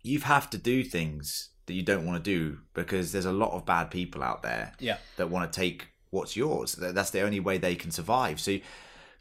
[0.02, 3.52] you have to do things that you don't want to do because there's a lot
[3.52, 4.96] of bad people out there Yeah.
[5.16, 6.72] that want to take what's yours.
[6.72, 8.40] That's the only way they can survive.
[8.40, 8.58] So,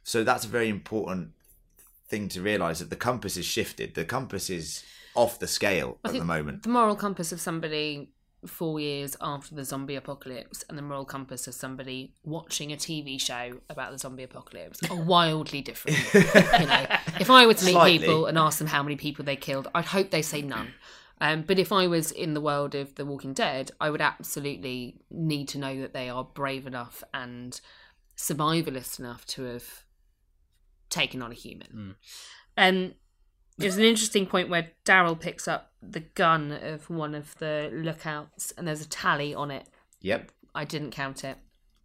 [0.03, 1.31] so that's a very important
[2.07, 3.95] thing to realize that the compass is shifted.
[3.95, 4.83] The compass is
[5.15, 6.63] off the scale I at the moment.
[6.63, 8.09] The moral compass of somebody
[8.45, 13.19] four years after the zombie apocalypse and the moral compass of somebody watching a TV
[13.19, 15.97] show about the zombie apocalypse are wildly different.
[16.13, 16.85] you know,
[17.19, 17.99] if I were to meet Slightly.
[17.99, 20.73] people and ask them how many people they killed, I'd hope they say none.
[21.19, 24.97] Um, but if I was in the world of The Walking Dead, I would absolutely
[25.09, 27.59] need to know that they are brave enough and
[28.15, 29.83] survivalist enough to have
[30.89, 31.95] taken on a human.
[32.55, 32.95] And
[33.57, 38.51] there's an interesting point where Daryl picks up the gun of one of the lookouts,
[38.57, 39.67] and there's a tally on it.
[40.01, 40.31] Yep.
[40.53, 41.37] I didn't count it;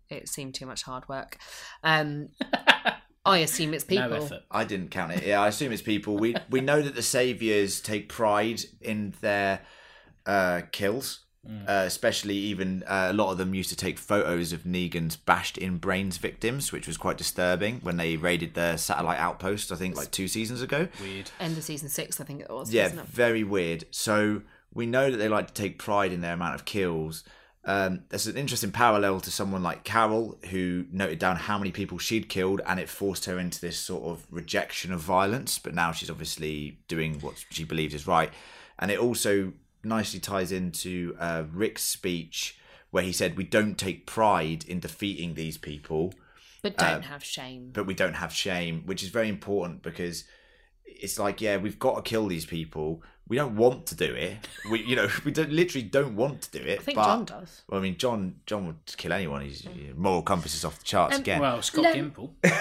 [0.09, 1.39] it seemed too much hard work.
[1.83, 2.29] Um,
[3.25, 4.29] I assume it's people.
[4.29, 4.41] No.
[4.51, 5.25] I didn't count it.
[5.25, 6.17] Yeah, I assume it's people.
[6.17, 9.61] We we know that the saviors take pride in their
[10.27, 11.25] uh, kills.
[11.45, 15.59] Uh, especially even uh, a lot of them used to take photos of Negan's bashed
[15.59, 19.73] in brains victims, which was quite disturbing when they raided their satellite outpost.
[19.73, 20.87] I think like two seasons ago.
[21.01, 21.33] Weird.
[21.41, 22.73] End of season six, I think it was.
[22.73, 22.95] Yeah, it?
[23.07, 23.87] very weird.
[23.91, 27.25] So we know that they like to take pride in their amount of kills.
[27.65, 31.99] Um, there's an interesting parallel to someone like Carol, who noted down how many people
[31.99, 35.59] she'd killed, and it forced her into this sort of rejection of violence.
[35.59, 38.31] But now she's obviously doing what she believes is right,
[38.79, 39.53] and it also
[39.85, 42.59] nicely ties into uh, Rick's speech
[42.91, 46.13] where he said, "We don't take pride in defeating these people."
[46.63, 47.71] but don't have shame.
[47.73, 50.25] but we don't have shame, which is very important because
[50.85, 53.03] it's like, yeah, we've got to kill these people.
[53.29, 54.37] We don't want to do it.
[54.71, 56.81] We, you know, we don't literally don't want to do it.
[56.81, 57.63] I think but, John does.
[57.69, 59.43] Well, I mean, John, John would kill anyone.
[59.43, 61.41] His moral compass is off the charts Um, again.
[61.41, 62.31] Well, Scott Len- Gimple.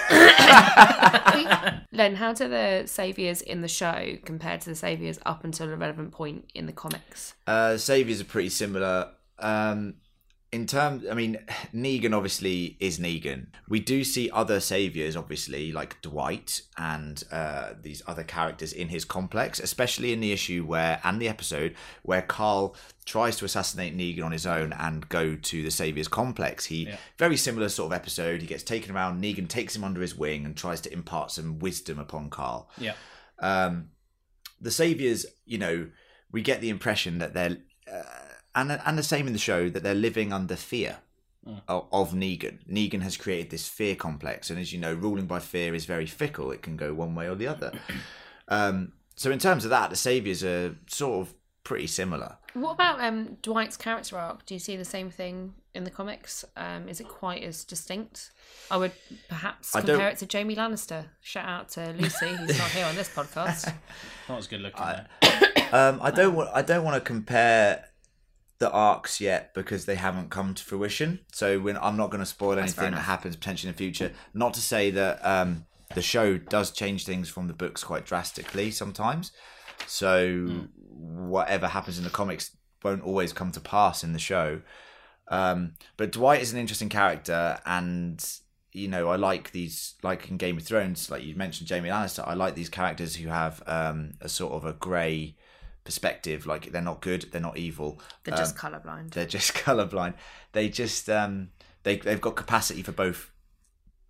[1.92, 5.76] Len, how do the saviors in the show compare to the saviors up until a
[5.76, 7.34] relevant point in the comics?
[7.46, 9.10] Uh, Saviors are pretty similar.
[9.38, 9.94] Um,
[10.52, 11.38] in terms, I mean,
[11.74, 13.46] Negan obviously is Negan.
[13.68, 19.04] We do see other saviors, obviously, like Dwight and uh, these other characters in his
[19.06, 24.24] complex, especially in the issue where, and the episode where Carl tries to assassinate Negan
[24.24, 26.66] on his own and go to the saviors complex.
[26.66, 26.96] He, Yeah.
[27.18, 28.42] very similar sort of episode.
[28.42, 31.58] He gets taken around, Negan takes him under his wing and tries to impart some
[31.60, 32.94] wisdom upon Carl Yeah.
[33.38, 33.88] um,
[34.60, 35.88] the saviors, you know,
[36.30, 37.56] we get the impression that they're,
[37.92, 38.02] uh,
[38.54, 40.98] and and the same in the show that they're living under fear
[41.68, 42.58] of, of Negan.
[42.70, 46.06] Negan has created this fear complex, and as you know, ruling by fear is very
[46.06, 46.50] fickle.
[46.52, 47.72] It can go one way or the other.
[48.48, 51.34] um, so in terms of that, the saviors are sort of
[51.64, 52.36] pretty similar.
[52.54, 54.44] What about um, Dwight's character arc?
[54.46, 56.44] Do you see the same thing in the comics?
[56.56, 58.30] Um, is it quite as distinct?
[58.70, 58.92] I would
[59.28, 61.06] perhaps I compare don't- it to Jaime Lannister.
[61.22, 63.72] Shout out to Lucy, who's not here on this podcast.
[64.28, 65.06] Not as good looking there.
[65.72, 66.50] Um, I don't want.
[66.52, 67.86] I don't want to compare
[68.62, 71.18] the arcs yet because they haven't come to fruition.
[71.32, 74.12] So when I'm not going to spoil anything that happens potentially in the future.
[74.34, 78.70] Not to say that um, the show does change things from the books quite drastically
[78.70, 79.32] sometimes.
[79.88, 84.62] So whatever happens in the comics won't always come to pass in the show.
[85.26, 88.24] Um, but Dwight is an interesting character, and
[88.72, 92.26] you know I like these, like in Game of Thrones, like you mentioned Jaime Lannister.
[92.26, 95.34] I like these characters who have um, a sort of a grey
[95.84, 96.46] perspective.
[96.46, 98.00] Like they're not good, they're not evil.
[98.24, 99.10] They're just colourblind.
[99.10, 100.14] They're just colorblind.
[100.52, 101.50] They just um,
[101.82, 103.30] they they've got capacity for both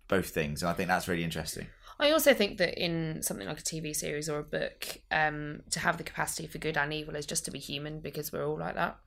[0.07, 1.67] both things, and I think that's really interesting.
[1.99, 5.79] I also think that in something like a TV series or a book, um, to
[5.79, 8.57] have the capacity for good and evil is just to be human because we're all
[8.57, 8.97] like that.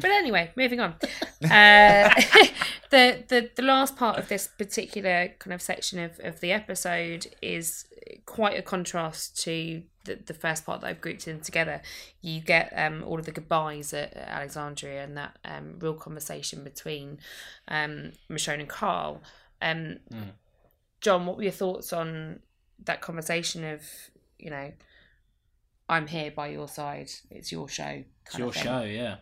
[0.00, 0.94] But anyway, moving on.
[1.40, 2.10] Uh,
[2.90, 7.28] the, the the last part of this particular kind of section of, of the episode
[7.40, 7.86] is
[8.26, 11.80] quite a contrast to the, the first part that I've grouped in together.
[12.20, 16.64] You get um, all of the goodbyes at, at Alexandria and that um, real conversation
[16.64, 17.18] between
[17.68, 19.22] um, Michonne and Carl.
[19.62, 19.98] Um,
[21.00, 22.40] John, what were your thoughts on
[22.84, 23.82] that conversation of,
[24.38, 24.72] you know,
[25.88, 28.02] I'm here by your side, it's your show.
[28.26, 28.64] It's your of thing?
[28.64, 29.16] show, yeah.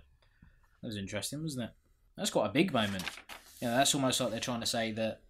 [0.83, 1.71] That was interesting, wasn't it?
[2.17, 3.05] That's quite a big moment.
[3.61, 5.21] You know, that's almost like they're trying to say that,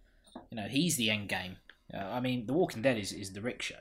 [0.49, 1.57] you know, he's the end game.
[1.93, 3.75] Uh, I mean, The Walking Dead is, is the Rick show.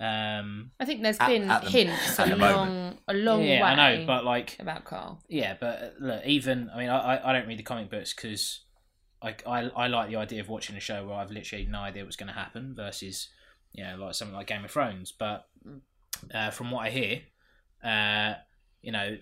[0.00, 3.00] Um, I think there's At- been at the- hints at a long, moment.
[3.08, 5.20] a long yeah, way I know, but like, about Carl.
[5.28, 8.14] yeah, but uh, look, even I mean, I, I- I don't read the comic books
[8.14, 8.60] because
[9.20, 12.04] I, I I like the idea of watching a show where I've literally no idea
[12.04, 13.28] what's going to happen versus
[13.72, 15.10] you know like something like Game of Thrones.
[15.10, 15.48] But
[16.32, 17.22] uh, from what I hear,
[17.82, 18.34] uh,
[18.82, 19.18] you know,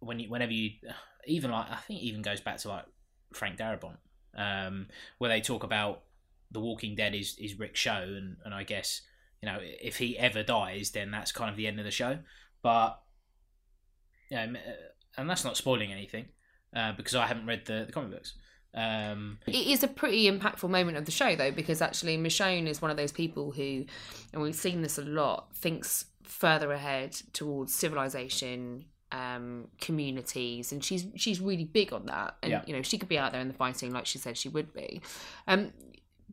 [0.00, 0.72] when you whenever you
[1.26, 2.84] even like I think it even goes back to like
[3.32, 3.96] Frank Darabont,
[4.36, 6.02] um, where they talk about
[6.50, 9.02] the Walking Dead is is Rick's show, and and I guess
[9.42, 12.18] you know if he ever dies, then that's kind of the end of the show.
[12.62, 13.00] But
[14.30, 14.72] you know, uh,
[15.16, 16.26] and that's not spoiling anything
[16.74, 18.34] uh, because I haven't read the, the comic books.
[18.74, 22.82] Um, It is a pretty impactful moment of the show, though, because actually Michonne is
[22.82, 23.86] one of those people who,
[24.32, 31.06] and we've seen this a lot, thinks further ahead towards civilization, um, communities, and she's
[31.16, 32.36] she's really big on that.
[32.42, 32.62] And Yeah.
[32.66, 34.74] you know, she could be out there in the fighting like she said she would
[34.74, 35.00] be.
[35.46, 35.72] Um,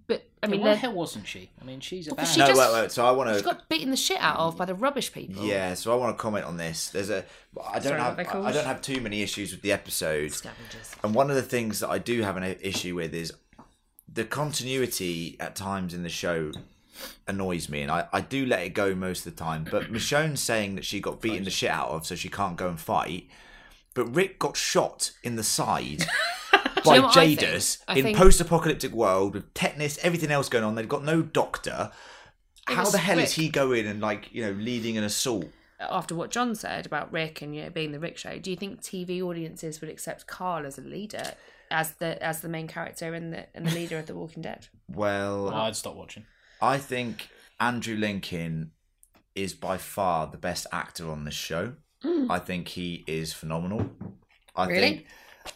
[0.07, 1.49] but I I mean, mean, why the hell wasn't she?
[1.59, 2.33] I mean, she's a Well, 'cause bad.
[2.33, 2.91] she no, just- wait, wait.
[2.91, 3.37] So I want to.
[3.39, 5.43] she got beaten the shit out of by the rubbish people.
[5.43, 6.89] Yeah, so I want to comment on this.
[6.89, 7.25] There's a.
[7.63, 8.15] I don't Sorry, have.
[8.17, 8.35] they're?
[8.37, 10.31] I don't have too many issues with the episode.
[10.31, 10.91] Scavengers.
[11.03, 13.33] And one of the things that I do have an issue with is
[14.11, 16.51] the continuity at times in the show
[17.27, 19.65] annoys me, and I, I do let it go most of the time.
[19.69, 22.69] But Michonne saying that she got beaten the shit out of, so she can't go
[22.69, 23.27] and fight.
[23.93, 26.05] But Rick got shot in the side
[26.85, 27.39] by know think?
[27.39, 30.75] Jadis in think- post-apocalyptic world with tetanus, everything else going on.
[30.75, 31.91] They've got no doctor.
[32.69, 35.45] It How was the hell is he going and like you know leading an assault?
[35.79, 38.57] After what John said about Rick and you know being the Rick show, do you
[38.57, 41.33] think TV audiences would accept Carl as a leader,
[41.69, 44.67] as the as the main character and the and the leader of The Walking Dead?
[44.89, 46.25] Well, Well, I'd stop watching.
[46.61, 48.71] I think Andrew Lincoln
[49.35, 51.73] is by far the best actor on this show.
[52.03, 52.27] Mm.
[52.31, 53.89] I think he is phenomenal.
[54.55, 54.79] I Really?
[54.79, 55.05] think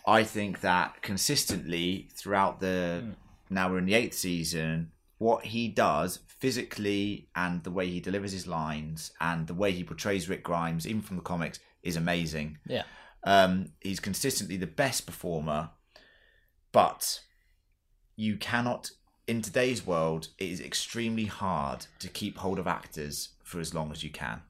[0.05, 3.15] I think that consistently throughout the
[3.49, 8.31] now we're in the eighth season, what he does physically and the way he delivers
[8.31, 12.57] his lines and the way he portrays Rick Grimes, even from the comics, is amazing.
[12.65, 12.83] Yeah.
[13.23, 15.71] Um, he's consistently the best performer,
[16.71, 17.21] but
[18.15, 18.91] you cannot.
[19.27, 23.91] In today's world, it is extremely hard to keep hold of actors for as long
[23.91, 24.41] as you can.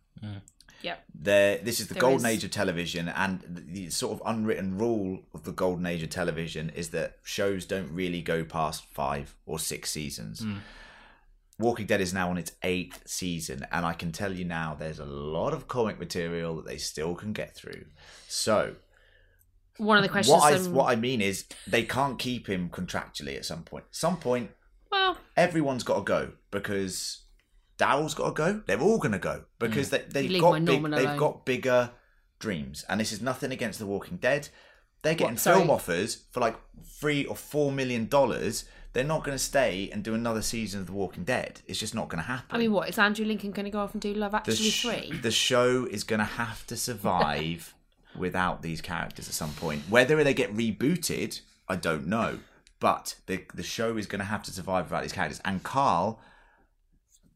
[0.81, 1.03] Yep.
[1.13, 4.21] There, this is the There golden is- age of television, and the, the sort of
[4.25, 8.85] unwritten rule of the golden age of television is that shows don't really go past
[8.85, 10.43] five or six seasons.
[11.57, 14.99] Walking Dead is now on its eighth season, and I can tell you now, there's
[14.99, 17.83] a lot of comic material that they still can get through.
[18.29, 18.75] So,
[19.75, 20.33] One of the questions.
[20.37, 23.83] what I um, what I mean is, they can't keep him contractually at some point.
[23.91, 24.51] Some point,
[24.89, 27.23] well, everyone's got to go because
[27.79, 28.61] Daryl's got to go.
[28.67, 30.11] They're all going to go because mm.
[30.11, 31.91] they, they've got big, they've got bigger
[32.37, 34.49] dreams, and this is nothing against The Walking Dead.
[35.01, 38.65] They're getting What, film offers for like three or four million dollars.
[38.91, 41.61] They're not going to stay and do another season of The Walking Dead.
[41.67, 42.47] It's just not going to happen.
[42.49, 44.55] I mean, what is Andrew Lincoln going to go off and do Love the, Actually
[44.55, 45.19] sh- three?
[45.21, 47.75] the show is going to have to survive
[48.17, 49.83] without these characters at some point.
[49.89, 52.39] Whether they get rebooted, I don't know.
[52.79, 55.41] But the the show is going to have to survive without these characters.
[55.45, 56.19] And Carl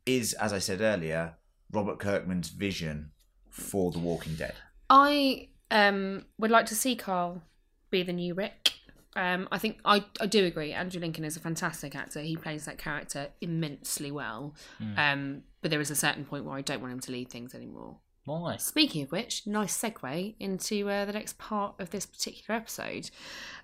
[0.05, 1.35] is, as I said earlier,
[1.71, 3.11] Robert Kirkman's vision
[3.49, 4.55] for The Walking Dead.
[4.89, 7.41] I um, would like to see Carl
[7.89, 8.73] be the new Rick.
[9.15, 10.73] Um, I think I, I do agree.
[10.73, 12.19] Andrew Lincoln is a fantastic actor.
[12.19, 14.55] He plays that character immensely well.
[14.97, 17.53] Um, but there is a certain point where I don't want him to lead things
[17.53, 17.97] anymore.
[18.25, 18.57] Why?
[18.57, 23.09] Speaking of which, nice segue into uh, the next part of this particular episode.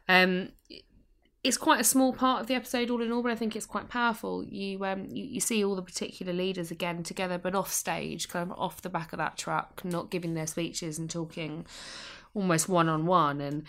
[0.08, 0.50] Um,
[1.50, 3.66] it's quite a small part of the episode, all in all, but I think it's
[3.66, 4.44] quite powerful.
[4.44, 8.52] You um, you, you see all the particular leaders again together, but off stage, kind
[8.52, 11.66] of off the back of that truck, not giving their speeches and talking
[12.36, 13.42] almost one on one.
[13.42, 13.64] And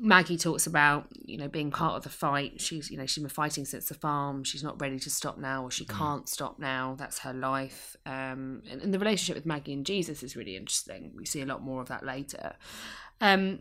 [0.00, 2.60] Maggie talks about you know being part of the fight.
[2.60, 4.42] She's you know she's been fighting since the farm.
[4.42, 6.96] She's not ready to stop now, or she can't stop now.
[6.98, 7.94] That's her life.
[8.06, 11.12] Um, and, and the relationship with Maggie and Jesus is really interesting.
[11.14, 12.56] We see a lot more of that later.
[13.20, 13.60] Um,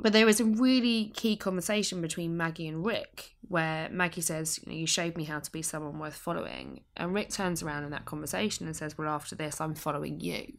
[0.00, 4.72] but there was a really key conversation between Maggie and Rick where Maggie says, you
[4.72, 6.80] know, you showed me how to be someone worth following.
[6.96, 10.54] And Rick turns around in that conversation and says, well, after this, I'm following you.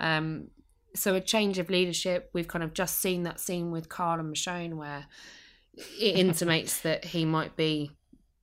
[0.00, 0.48] Um,
[0.94, 2.30] so a change of leadership.
[2.32, 5.06] We've kind of just seen that scene with Carl and Michonne where
[5.74, 7.92] it intimates that he might be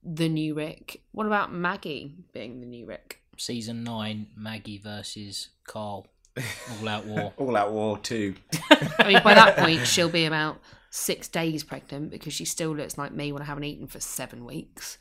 [0.02, 1.02] the new Rick.
[1.12, 3.20] What about Maggie being the new Rick?
[3.36, 6.06] Season nine, Maggie versus Carl.
[6.80, 7.32] All out war.
[7.38, 8.34] All out war too.
[8.98, 10.60] I mean, by that point, she'll be about
[10.94, 14.44] six days pregnant because she still looks like me when I haven't eaten for seven
[14.44, 14.98] weeks.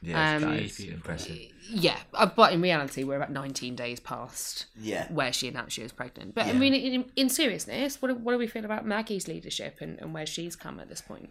[0.00, 1.38] Yeah, Um, that is impressive.
[1.68, 5.12] Yeah, uh, but in reality, we're about 19 days past Yeah.
[5.12, 6.34] where she announced she was pregnant.
[6.34, 9.78] But I mean, in, in seriousness, what do, what do we feel about Maggie's leadership
[9.82, 11.30] and, and where she's come at this point?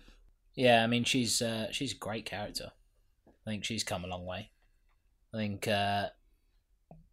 [0.54, 2.72] Yeah, I mean she's uh, she's a great character.
[3.46, 4.52] I think she's come a long way.
[5.34, 6.08] I think uh,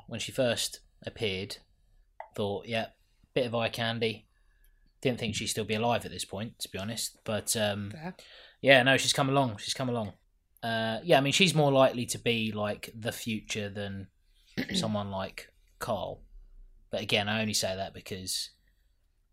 [0.06, 1.56] when she first appeared,
[2.34, 2.86] thought, yeah,
[3.34, 4.26] bit of eye candy.
[5.00, 7.18] Didn't think she'd still be alive at this point, to be honest.
[7.24, 7.92] But um,
[8.60, 9.56] yeah, no, she's come along.
[9.58, 10.12] She's come along.
[10.62, 14.06] Uh, yeah, I mean she's more likely to be like the future than
[14.74, 15.48] someone like
[15.80, 16.20] Carl.
[16.92, 18.50] But again, I only say that because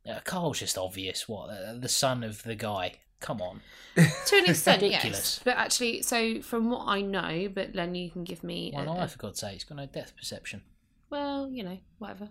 [0.09, 1.29] uh, Carl's just obvious.
[1.29, 2.93] What uh, the son of the guy?
[3.19, 3.59] Come on.
[3.95, 5.11] To an extent, Ridiculous.
[5.37, 5.41] yes.
[5.43, 8.71] But actually, so from what I know, but Len, you can give me.
[8.73, 9.03] A- not?
[9.03, 10.61] a- For God's sake, it's got no depth perception.
[11.09, 12.29] well, you know, whatever.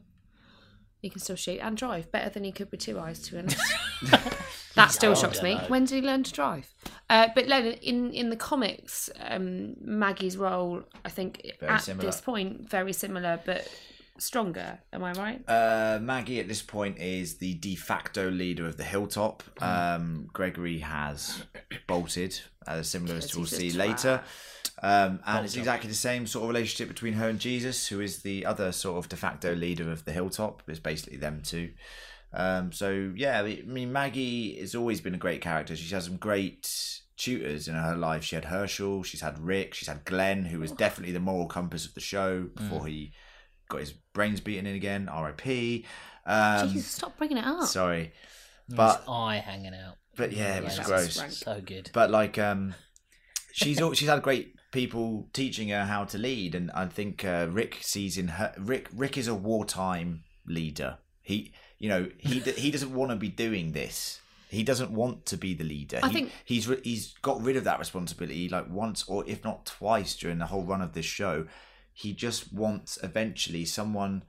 [1.00, 3.38] He can still shoot and drive better than he could with two eyes, to be
[3.38, 3.60] honest.
[4.74, 5.56] that still I shocks me.
[5.68, 6.72] When did he learn to drive?
[7.08, 12.06] Uh, but in in the comics, um, Maggie's role, I think, Very at similar.
[12.06, 13.68] this point, very similar, but
[14.18, 14.78] stronger.
[14.92, 15.48] Am I right?
[15.48, 19.42] Uh, Maggie at this point is the de facto leader of the Hilltop.
[19.62, 21.44] Um, Gregory has
[21.86, 24.22] bolted, uh, similar as we'll see twat.
[24.82, 28.22] Um, and it's exactly the same sort of relationship between her and Jesus, who is
[28.22, 30.62] the other sort of de facto leader of the Hilltop.
[30.68, 31.72] It's basically them two.
[32.32, 35.74] Um, so yeah, I mean Maggie has always been a great character.
[35.74, 36.70] She's had some great
[37.16, 38.22] tutors in her life.
[38.22, 41.84] She had Hershel, she's had Rick, she's had Glenn, who was definitely the moral compass
[41.86, 43.12] of the show before he
[43.68, 45.08] got his brains beaten in again.
[45.08, 45.84] R.I.P.
[46.26, 47.66] Um, Jeez, stop bringing it up.
[47.66, 48.12] sorry,
[48.68, 49.96] But but eye hanging out.
[50.16, 51.38] but yeah, it was that was gross.
[51.38, 51.90] So good.
[51.94, 52.74] But like, um,
[53.52, 57.78] she's she's had great people teaching her how to lead, and I think uh, Rick
[57.80, 60.98] sees in her Rick Rick is a wartime leader.
[61.22, 64.20] He you know he he doesn't want to be doing this.
[64.50, 66.00] He doesn't want to be the leader.
[66.02, 69.66] I he, think- he's he's got rid of that responsibility like once or if not
[69.66, 71.46] twice during the whole run of this show.
[71.92, 74.22] He just wants eventually someone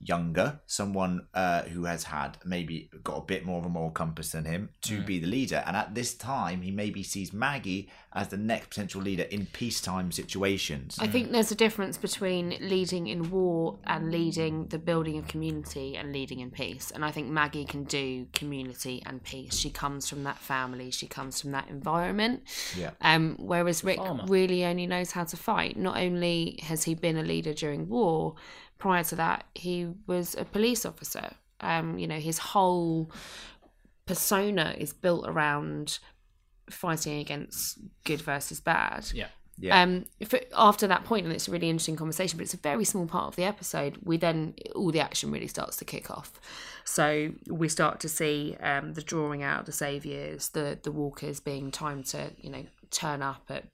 [0.00, 4.32] younger, someone uh, who has had maybe got a bit more of a moral compass
[4.32, 5.62] than him to be the leader.
[5.66, 10.10] And at this time, he maybe sees Maggie as the next potential leader in peacetime
[10.10, 10.96] situations.
[10.98, 15.96] I think there's a difference between leading in war and leading the building of community
[15.96, 16.90] and leading in peace.
[16.90, 19.54] And I think Maggie can do community and peace.
[19.54, 22.42] She comes from that family, she comes from that environment.
[22.76, 22.90] yeah.
[23.02, 24.24] Um, whereas Rick Farmer.
[24.26, 25.76] really only knows how to fight.
[25.76, 28.34] Not only has he been a leader during war,
[28.80, 31.34] prior to that, he was a police officer.
[31.60, 33.10] Um, you know, his whole
[34.06, 36.00] persona is built around
[36.68, 39.10] fighting against good versus bad.
[39.14, 39.28] Yeah.
[39.58, 39.82] Yeah.
[39.82, 42.56] Um, if it, after that point, and it's a really interesting conversation, but it's a
[42.56, 43.98] very small part of the episode.
[44.02, 46.40] We then all the action really starts to kick off.
[46.84, 51.40] So we start to see um, the drawing out of the saviors, the the walkers
[51.40, 53.64] being timed to you know turn up at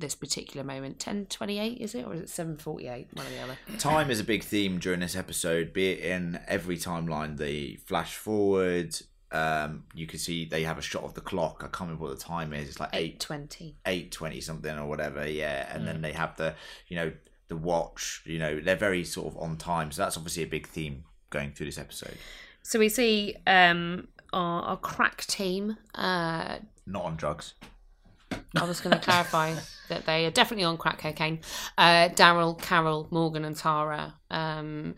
[0.00, 0.98] this particular moment.
[0.98, 3.08] Ten twenty eight is it, or is it seven forty eight?
[3.12, 3.58] One or the other.
[3.78, 7.36] Time is a big theme during this episode, be it in every timeline.
[7.36, 8.96] The flash forward,
[9.32, 11.56] um, you can see they have a shot of the clock.
[11.60, 12.68] I can't remember what the time is.
[12.68, 13.76] It's like Eight eight twenty.
[13.86, 15.28] eight twenty something or whatever.
[15.28, 15.86] Yeah, and Mm.
[15.86, 16.54] then they have the
[16.88, 17.12] you know
[17.48, 18.22] the watch.
[18.24, 19.90] You know they're very sort of on time.
[19.92, 22.16] So that's obviously a big theme going through this episode.
[22.62, 25.76] So we see um, our, our crack team.
[25.94, 27.54] Uh, Not on drugs.
[28.56, 29.54] I was going to clarify
[29.88, 31.40] that they are definitely on crack cocaine.
[31.76, 34.14] Uh, Daryl, Carol, Morgan, and Tara.
[34.30, 34.94] Um,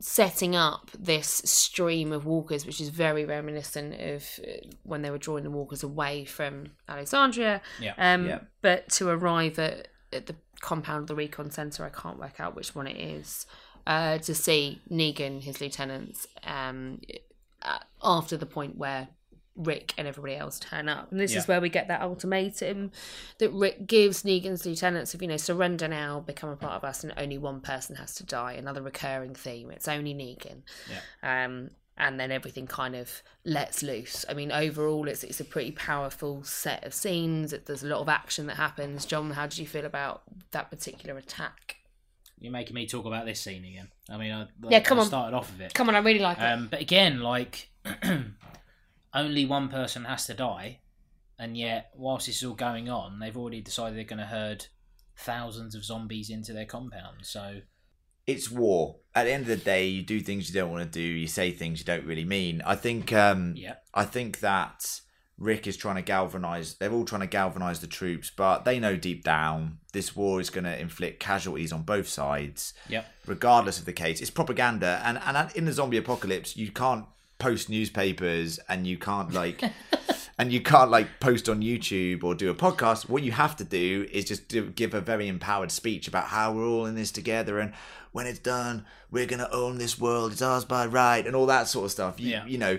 [0.00, 5.18] setting up this stream of walkers, which is very reminiscent of uh, when they were
[5.18, 7.60] drawing the walkers away from Alexandria.
[7.78, 7.94] Yeah.
[7.98, 8.40] Um, Yeah.
[8.62, 12.56] But to arrive at, at the compound of the recon center, I can't work out
[12.56, 13.46] which one it is.
[13.86, 17.00] Uh, to see Negan, his lieutenants, um,
[17.62, 19.08] uh, after the point where
[19.60, 22.90] Rick and everybody else turn up, and this is where we get that ultimatum
[23.38, 27.04] that Rick gives Negan's lieutenants of you know surrender now, become a part of us,
[27.04, 28.52] and only one person has to die.
[28.52, 29.70] Another recurring theme.
[29.70, 30.62] It's only Negan.
[31.22, 34.24] Um, and then everything kind of lets loose.
[34.28, 37.52] I mean, overall, it's it's a pretty powerful set of scenes.
[37.66, 39.04] There's a lot of action that happens.
[39.04, 41.76] John, how did you feel about that particular attack?
[42.38, 43.88] You're making me talk about this scene again.
[44.08, 45.06] I mean, I, Yeah, come I on.
[45.08, 45.74] started off of it.
[45.74, 46.42] Come on, I really like it.
[46.42, 47.68] Um, but again, like
[49.14, 50.80] only one person has to die,
[51.38, 54.66] and yet whilst this is all going on, they've already decided they're going to herd
[55.16, 57.18] thousands of zombies into their compound.
[57.22, 57.60] So
[58.26, 58.96] it's war.
[59.14, 61.02] At the end of the day, you do things you don't want to do.
[61.02, 62.62] You say things you don't really mean.
[62.64, 63.12] I think.
[63.12, 65.00] Um, yeah, I think that
[65.38, 66.74] Rick is trying to galvanize.
[66.74, 70.50] They're all trying to galvanize the troops, but they know deep down this war is
[70.50, 74.20] going to inflict casualties on both sides, yep, regardless of the case.
[74.20, 77.06] It's propaganda, and and in the zombie apocalypse, you can't
[77.40, 79.62] post newspapers and you can't like.
[80.38, 83.10] And you can't like post on YouTube or do a podcast.
[83.10, 86.52] What you have to do is just do, give a very empowered speech about how
[86.52, 87.74] we're all in this together, and
[88.12, 90.32] when it's done, we're gonna own this world.
[90.32, 92.18] It's ours by right, and all that sort of stuff.
[92.18, 92.46] You, Yeah.
[92.46, 92.78] you know,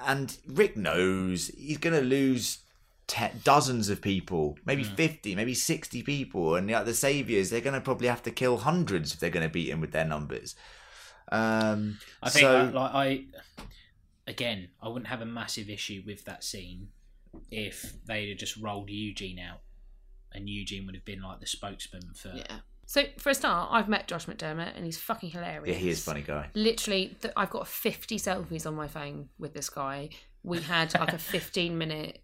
[0.00, 2.58] and Rick knows he's going to lose
[3.06, 4.96] te- dozens of people, maybe mm.
[4.96, 6.56] 50, maybe 60 people.
[6.56, 9.46] And the, the Saviors, they're going to probably have to kill hundreds if they're going
[9.46, 10.54] to beat him with their numbers.
[11.34, 13.24] Um, I think so, that, like I
[14.26, 16.88] again, I wouldn't have a massive issue with that scene
[17.50, 19.60] if they'd have just rolled Eugene out,
[20.32, 22.32] and Eugene would have been like the spokesman for.
[22.34, 22.58] yeah.
[22.86, 25.68] So for a start, I've met Josh McDermitt, and he's fucking hilarious.
[25.68, 26.50] yeah, he is a funny guy.
[26.54, 30.10] Literally, th- I've got 50 selfies on my phone with this guy.
[30.42, 32.20] We had like a 15 minute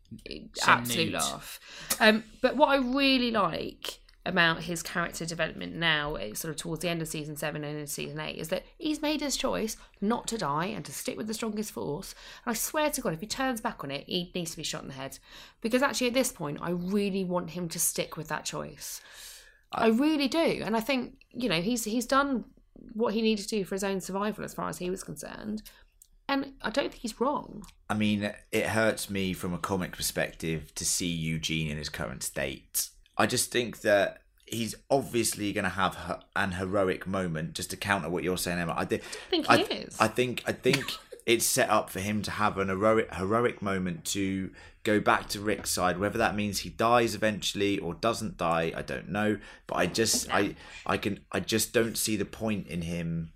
[0.67, 1.33] absolute nudes.
[1.33, 1.61] laugh.
[1.99, 6.83] Um, but what I really like about his character development now, eh, sort of towards
[6.83, 9.77] the end of season seven and into season eight, is that he's made his choice
[10.01, 12.15] not to die and to stick with the strongest force.
[12.45, 14.63] And I swear to God, if he turns back on it, he needs to be
[14.63, 15.19] shot in the head.
[15.63, 19.01] Because actually, at this point, I really want him to stick with that choice.
[19.73, 22.45] I really do, and I think you know he's he's done
[22.93, 25.63] what he needed to do for his own survival as far as he was concerned,
[26.29, 27.65] and I don't think he's wrong.
[27.89, 32.23] I mean, it hurts me from a comic perspective to see Eugene in his current
[32.23, 32.89] state.
[33.21, 38.09] I just think that he's obviously going to have an heroic moment just to counter
[38.09, 38.75] what you're saying, Emma.
[38.75, 39.97] I, did, I think he I, is.
[40.01, 40.85] I think I think
[41.27, 44.51] it's set up for him to have an heroic heroic moment to
[44.85, 45.99] go back to Rick's side.
[45.99, 49.39] Whether that means he dies eventually or doesn't die, I don't know.
[49.67, 50.57] But I just I
[50.87, 53.33] I can I just don't see the point in him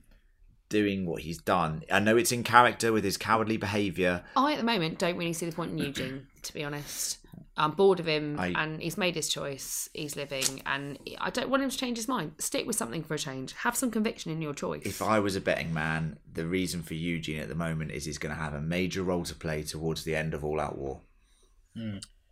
[0.71, 1.83] doing what he's done.
[1.93, 4.25] I know it's in character with his cowardly behaviour.
[4.35, 7.19] I at the moment don't really see the point in Eugene, to be honest.
[7.57, 9.89] I'm bored of him, I- and he's made his choice.
[9.93, 12.33] He's living, and I don't want him to change his mind.
[12.39, 13.53] Stick with something for a change.
[13.53, 14.83] Have some conviction in your choice.
[14.85, 18.19] If I was a betting man, the reason for Eugene at the moment is he's
[18.19, 21.01] going to have a major role to play towards the end of All Out War.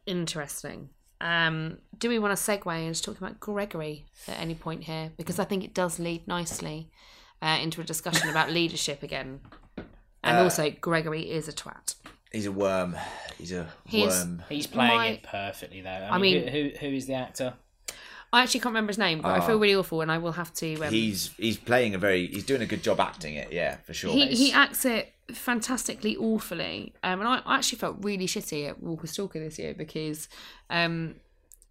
[0.07, 0.91] Interesting.
[1.21, 5.13] Um, do we want to segue into talking about Gregory at any point here?
[5.17, 6.91] Because I think it does lead nicely
[7.41, 9.41] uh, into a discussion about leadership again.
[10.25, 11.95] And Uh, also, Gregory is a twat.
[12.33, 12.97] He's a worm.
[13.39, 14.43] He's a He's- worm.
[14.49, 15.91] He's playing My- it perfectly though.
[15.91, 17.55] I I mean, mean- who, who who is the actor?
[18.35, 20.55] I actually can't remember his name, but I feel really awful, and I will have
[20.55, 20.83] to.
[20.87, 23.53] Um, He's he's playing a very he's doing a good job acting it.
[23.53, 24.11] Yeah, for sure.
[24.13, 28.83] he, he acts it fantastically awfully um, and I, I actually felt really shitty at
[28.83, 30.29] Walker Stalker this year because
[30.69, 31.15] um,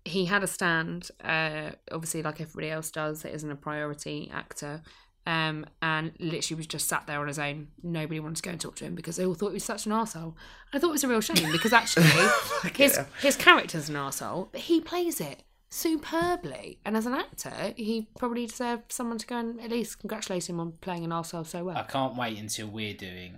[0.05, 4.81] he had a stand uh, obviously like everybody else does that isn't a priority actor
[5.27, 7.67] um, and literally was just sat there on his own.
[7.83, 9.85] Nobody wanted to go and talk to him because they all thought he was such
[9.85, 10.33] an arsehole.
[10.73, 12.05] I thought it was a real shame because actually
[12.75, 16.79] his, his character's an arsehole but he plays it superbly.
[16.85, 20.59] And as an actor he probably deserved someone to go and at least congratulate him
[20.59, 21.77] on playing an arsehole so well.
[21.77, 23.37] I can't wait until we're doing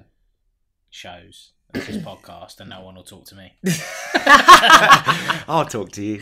[0.90, 3.54] shows of this podcast and no one will talk to me.
[5.48, 6.22] I'll talk to you.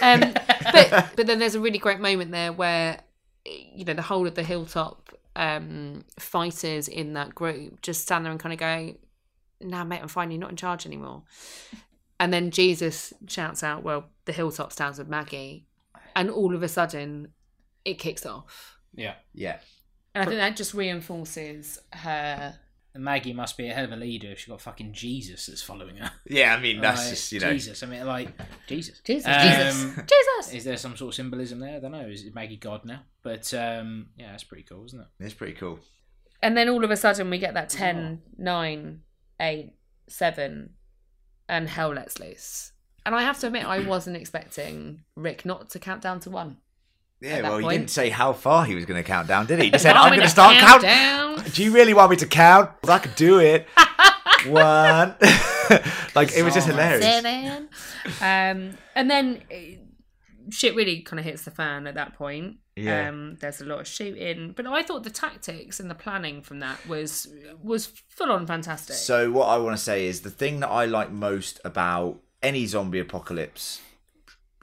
[0.00, 0.32] Um,
[0.72, 3.00] but but then there's a really great moment there where
[3.44, 8.32] you know the whole of the hilltop um, fighters in that group just stand there
[8.32, 8.94] and kind of go,
[9.60, 10.30] "Nah, mate, I'm fine.
[10.30, 11.22] You're not in charge anymore."
[12.20, 15.66] And then Jesus shouts out, "Well, the hilltop stands with Maggie,"
[16.14, 17.32] and all of a sudden,
[17.84, 18.78] it kicks off.
[18.94, 19.14] Yeah.
[19.34, 19.58] yeah.
[20.14, 22.54] And I think that just reinforces her.
[22.94, 25.62] And Maggie must be a hell of a leader if she's got fucking Jesus that's
[25.62, 26.12] following her.
[26.26, 27.82] Yeah, I mean that's Like, just you know Jesus.
[27.82, 28.28] I mean, like
[28.68, 29.00] Jesus.
[29.04, 30.54] Jesus, Um, Jesus, Jesus.
[30.54, 31.76] Is there some sort of symbolism there?
[31.76, 32.06] I don't know.
[32.06, 33.00] Is Maggie God now?
[33.22, 35.06] But um, yeah, that's pretty cool, isn't it?
[35.18, 35.80] it's pretty cool.
[36.42, 39.00] and then all of a sudden we get that 10, 9,
[39.40, 39.72] 8,
[40.08, 40.70] 7,
[41.48, 42.72] and hell lets loose.
[43.06, 46.58] And I have to admit, I wasn't expecting Rick not to count down to one.
[47.24, 49.66] Yeah, well, he didn't say how far he was going to count down, did he?
[49.66, 51.42] He just said, I'm going gonna start count down.
[51.52, 52.70] Do you really want me to count?
[52.86, 53.66] I could do it.
[54.46, 55.14] One.
[56.14, 57.02] like, it was just hilarious.
[57.02, 57.68] Seven.
[58.20, 59.76] Um, and then eh,
[60.50, 62.58] shit really kind of hits the fan at that point.
[62.76, 63.08] Yeah.
[63.08, 66.58] Um, there's a lot of shooting, but I thought the tactics and the planning from
[66.58, 67.28] that was
[67.62, 68.96] was full on fantastic.
[68.96, 72.66] So what I want to say is the thing that I like most about any
[72.66, 73.80] zombie apocalypse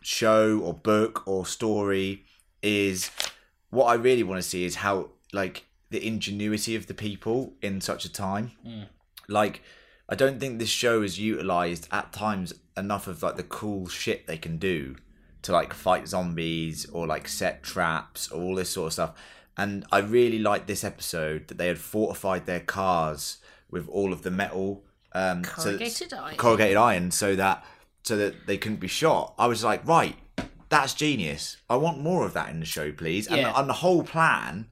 [0.04, 2.26] show or book or story
[2.62, 3.10] is
[3.70, 7.82] what I really want to see is how like the ingenuity of the people in
[7.82, 8.52] such a time.
[9.28, 9.62] Like
[10.10, 14.28] I don't think this show has utilized at times enough of like the cool shit
[14.28, 14.96] they can do
[15.44, 19.14] to like fight zombies or like set traps or all this sort of stuff.
[19.58, 23.38] And I really liked this episode that they had fortified their cars
[23.70, 24.84] with all of the metal
[25.14, 26.38] um so- Corrugated iron.
[26.38, 27.66] corrugated iron so that
[28.04, 29.34] so that they couldn't be shot.
[29.38, 30.16] I was like, right,
[30.72, 31.58] that's genius.
[31.70, 33.28] I want more of that in the show, please.
[33.28, 33.54] And, Yeah.
[33.56, 34.68] and the whole plan,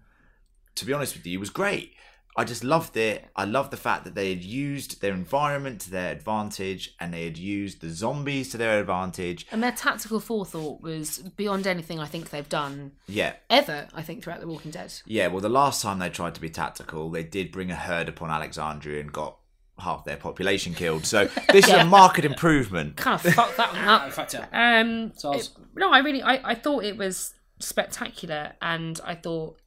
[0.76, 1.94] to be honest with you, was great.
[2.38, 3.28] I just loved it.
[3.36, 7.26] I loved the fact that they had used their environment to their advantage and they
[7.26, 9.46] had used the zombies to their advantage.
[9.52, 13.34] and their tactical forethought was beyond anything I think they've done Yeah.
[13.50, 13.90] ever.
[13.94, 14.94] I think throughout The Walking Dead.
[15.06, 18.08] Yeah, well, the last time they tried to be tactical, they did bring a herd
[18.08, 19.38] upon Alexandria and got
[19.80, 21.06] half their population killed.
[21.06, 22.96] So this is a market improvement.
[22.98, 24.54] Kind of fucked that one I up.
[24.54, 29.00] Um, So I was- it- no, I really, I, I thought it was spectacular, and
[29.06, 29.58] I thought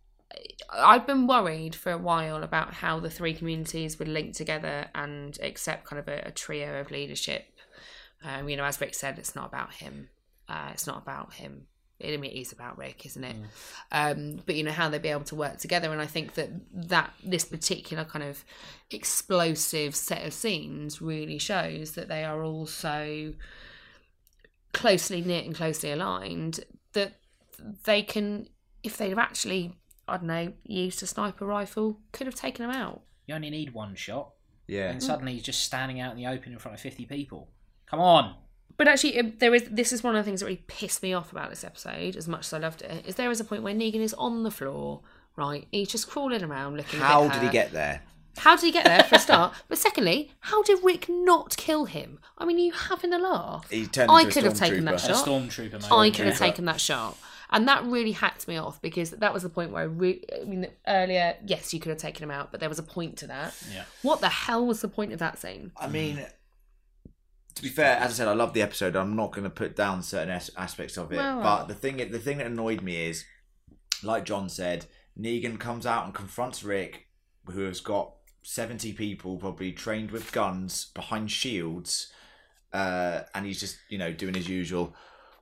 [0.71, 5.39] I'd been worried for a while about how the three communities would link together and
[5.43, 7.47] accept kind of a, a trio of leadership.
[8.25, 10.09] Um, you know, as Rick said, it's not about him.
[10.49, 11.67] Uh, it's not about him.
[12.05, 13.37] I mean, it is about Rick, isn't it?
[13.91, 16.51] Um, but you know how they'd be able to work together, and I think that
[16.89, 18.45] that this particular kind of
[18.91, 23.33] explosive set of scenes really shows that they are all so
[24.73, 26.61] closely knit and closely aligned
[26.93, 27.15] that
[27.85, 28.49] they can,
[28.83, 29.77] if they'd have actually,
[30.09, 33.03] I don't know, used a sniper rifle, could have taken them out.
[33.27, 34.33] You only need one shot,
[34.67, 34.91] Yeah.
[34.91, 37.51] and suddenly he's just standing out in the open in front of 50 people.
[37.87, 38.35] Come on.
[38.83, 39.62] But actually, um, there is.
[39.70, 42.26] This is one of the things that really pissed me off about this episode, as
[42.26, 43.07] much as I loved it.
[43.07, 45.03] Is there is a point where Negan is on the floor,
[45.37, 45.68] right?
[45.70, 46.99] He's just crawling around, looking.
[46.99, 48.03] How bit did he get there?
[48.39, 49.55] How did he get there for a start?
[49.68, 52.18] but secondly, how did Rick not kill him?
[52.37, 53.70] I mean, are you having a laugh?
[53.70, 55.11] He turned I into a could have taken that stormtrooper.
[55.11, 55.26] A shot.
[55.26, 55.93] stormtrooper, mate.
[55.93, 57.16] I could have taken that shot.
[57.51, 60.45] And that really hacked me off because that was the point where I, re- I
[60.45, 63.28] mean, earlier, yes, you could have taken him out, but there was a point to
[63.28, 63.55] that.
[63.72, 63.85] Yeah.
[64.01, 65.70] What the hell was the point of that scene?
[65.76, 66.18] I mean,
[67.55, 68.97] to be fair, as I said, I love the episode.
[68.97, 71.97] I'm not going to put down certain as- aspects of it, Well, but the thing,
[72.11, 73.25] the thing that annoyed me is,
[74.03, 74.87] like John said,
[75.19, 77.07] Negan comes out and confronts Rick,
[77.51, 82.13] who has got 70 people probably trained with guns behind shields,
[82.73, 84.95] uh, and he's just you know doing his usual.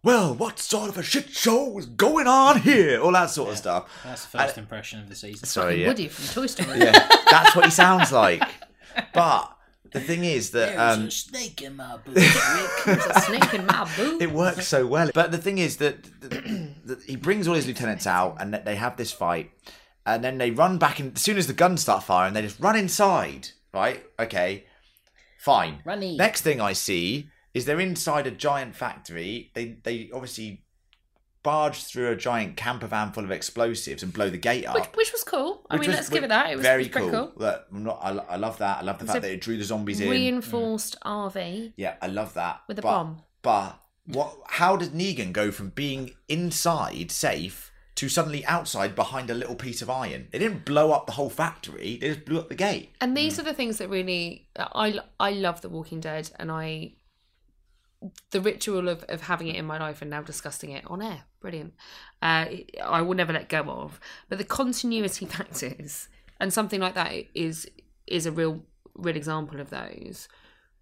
[0.03, 3.01] Well, what sort of a shit show is going on here?
[3.01, 3.89] All that sort of stuff.
[4.03, 5.47] That's the first impression of the season.
[5.47, 5.89] Sorry, yeah.
[5.89, 6.79] Woody from Toy Story.
[6.79, 8.43] yeah, that's what he sounds like.
[9.15, 9.57] But
[9.93, 12.14] the thing is that um, snake in my boot,
[12.86, 14.22] There's a snake in my boot.
[14.22, 15.11] it works so well.
[15.14, 18.64] But the thing is that, that, that he brings all his lieutenants out, and that
[18.64, 19.51] they have this fight,
[20.07, 21.12] and then they run back in.
[21.14, 23.49] As soon as the guns start firing, they just run inside.
[23.72, 24.03] Right?
[24.18, 24.64] Okay,
[25.38, 25.80] fine.
[25.84, 26.16] Runny.
[26.16, 29.51] Next thing I see is they're inside a giant factory.
[29.55, 30.64] They they obviously
[31.43, 34.74] barge through a giant camper van full of explosives and blow the gate up.
[34.74, 35.66] Which, which was cool.
[35.70, 36.51] I which mean, was- let's give it that.
[36.51, 37.28] It was, very pretty cool.
[37.28, 37.32] cool.
[37.36, 38.78] Look, I'm not, I, I love that.
[38.78, 40.11] I love the It's fact a that it drew the zombies in.
[40.11, 41.72] Reinforced RV.
[41.76, 42.61] Yeah, I love that.
[42.68, 43.22] With a but, bomb.
[43.43, 44.36] But what?
[44.47, 49.82] How did Negan go from being inside safe to suddenly outside behind a little piece
[49.82, 50.28] of iron?
[50.30, 51.99] They didn't blow up the whole factory.
[52.01, 52.95] They just blew up the gate.
[53.01, 53.41] And these mm.
[53.41, 56.93] are the things that really I I love The Walking Dead, and I
[58.30, 61.24] the ritual of, of having it in my life and now discussing it on air,
[61.41, 61.74] brilliant.
[62.22, 62.47] Uh,
[62.84, 63.99] I will never let go of.
[64.28, 67.68] But the continuity factors and something like that is
[68.07, 68.62] is a real
[68.95, 70.28] real example of those.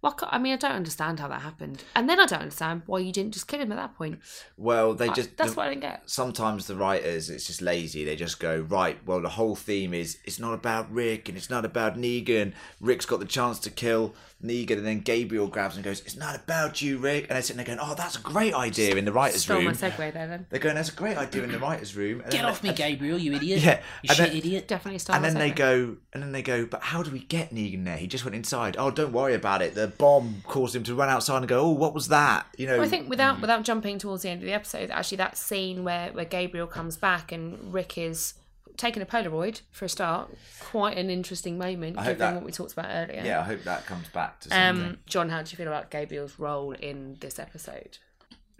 [0.01, 2.99] Well, I mean, I don't understand how that happened, and then I don't understand why
[2.99, 4.19] you didn't just kill him at that point.
[4.55, 6.09] Well, they just that's the- what I didn't get.
[6.09, 10.17] sometimes the writers it's just lazy they just go right well the whole theme is
[10.23, 14.15] it's not about rick and it's not about negan rick's got the chance to kill
[14.43, 17.23] negan and then gabriel grabs and goes it's not about you rick.
[17.23, 19.67] And they're sitting there going oh that's a great idea in the writers Stole my
[19.67, 19.75] room.
[19.75, 20.45] segue there, then.
[20.49, 22.21] they're going that's a great idea in the writers room.
[22.21, 23.61] And Get then off me, Gabriel, you idiot.
[23.61, 24.67] Yeah, You and shit then- idiot.
[24.67, 27.53] Definitely stole and then they go and then they go but how do we get
[27.53, 27.97] negan there?
[27.97, 28.75] He just went inside.
[28.77, 29.75] Oh don't worry about it.
[29.75, 32.77] The bomb caused him to run outside and go oh what was that you know.
[32.77, 33.41] Well, I think without mm.
[33.41, 36.95] without jumping towards the end of the episode, actually that scene where where Gabriel comes
[36.97, 38.35] back and Rick is
[38.79, 40.29] taking a Polaroid for a start.
[40.59, 43.21] Quite an interesting moment, I given that- what we talked about earlier.
[43.23, 44.85] Yeah, I hope that comes back to something.
[44.85, 47.97] Um, John, how do you feel about Gabriel's role in this episode?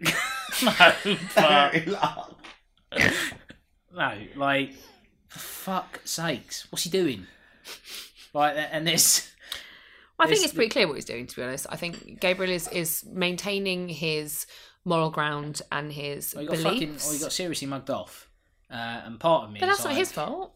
[0.00, 0.92] no,
[1.34, 1.74] but
[3.94, 4.74] no, like
[5.28, 7.26] for fuck sakes, what's he doing?
[8.32, 9.30] Like, and this,
[10.18, 11.26] I think It's it's pretty clear what he's doing.
[11.26, 14.46] To be honest, I think Gabriel is is maintaining his
[14.84, 16.72] moral ground and his oh, you got beliefs.
[16.72, 18.29] fucking, oh, you got seriously mugged off.
[18.70, 20.54] Uh, and part of me, but is that's not like, his fault.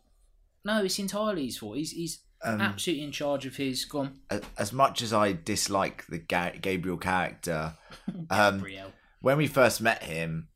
[0.64, 1.76] No, it's entirely his fault.
[1.76, 3.84] He's he's Um, absolutely in charge of his.
[3.84, 7.74] Go on, as, as much as I dislike the Ga- Gabriel character,
[8.30, 8.92] um, Gabriel.
[9.20, 10.48] when we first met him,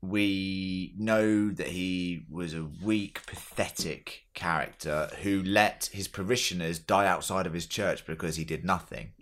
[0.00, 7.46] we know that he was a weak, pathetic character who let his parishioners die outside
[7.46, 9.12] of his church because he did nothing.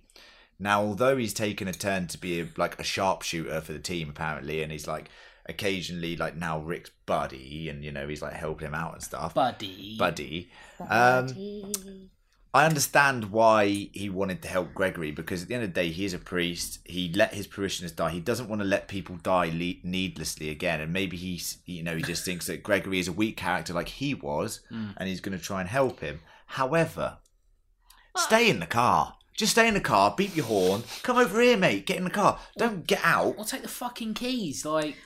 [0.58, 4.08] Now, although he's taken a turn to be a, like a sharpshooter for the team,
[4.10, 5.08] apparently, and he's like
[5.48, 9.34] occasionally like now Rick's buddy, and you know he's like helping him out and stuff.
[9.34, 9.96] buddy.
[9.98, 10.50] buddy.
[10.88, 12.10] Um,
[12.54, 15.90] I understand why he wanted to help Gregory because at the end of the day,
[15.90, 16.78] he is a priest.
[16.86, 18.10] He let his parishioners die.
[18.10, 20.80] He doesn't want to let people die le- needlessly again.
[20.80, 23.88] And maybe he's, you know, he just thinks that Gregory is a weak character like
[23.88, 26.20] he was, and he's going to try and help him.
[26.46, 27.18] However,
[28.16, 29.16] stay in the car.
[29.34, 30.14] Just stay in the car.
[30.16, 30.82] Beep your horn.
[31.02, 31.84] Come over here, mate.
[31.84, 32.38] Get in the car.
[32.56, 33.34] Don't get out.
[33.38, 34.64] I'll take the fucking keys.
[34.64, 34.96] Like,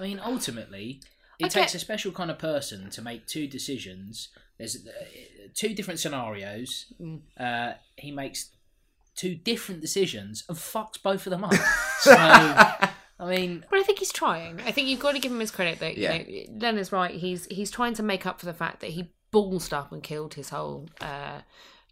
[0.00, 1.00] I mean, ultimately,
[1.38, 4.28] it I takes a special kind of person to make two decisions.
[4.58, 4.90] There's uh,
[5.54, 6.86] two different scenarios.
[7.00, 7.20] Mm.
[7.38, 8.50] Uh, he makes
[9.16, 11.52] two different decisions and fucks both of them up.
[12.00, 12.90] so, I
[13.20, 14.60] mean, But I think he's trying.
[14.62, 16.14] I think you've got to give him his credit that Yeah.
[16.14, 17.14] you know Len is right.
[17.14, 20.34] He's he's trying to make up for the fact that he ballsed up and killed
[20.34, 21.40] his whole uh,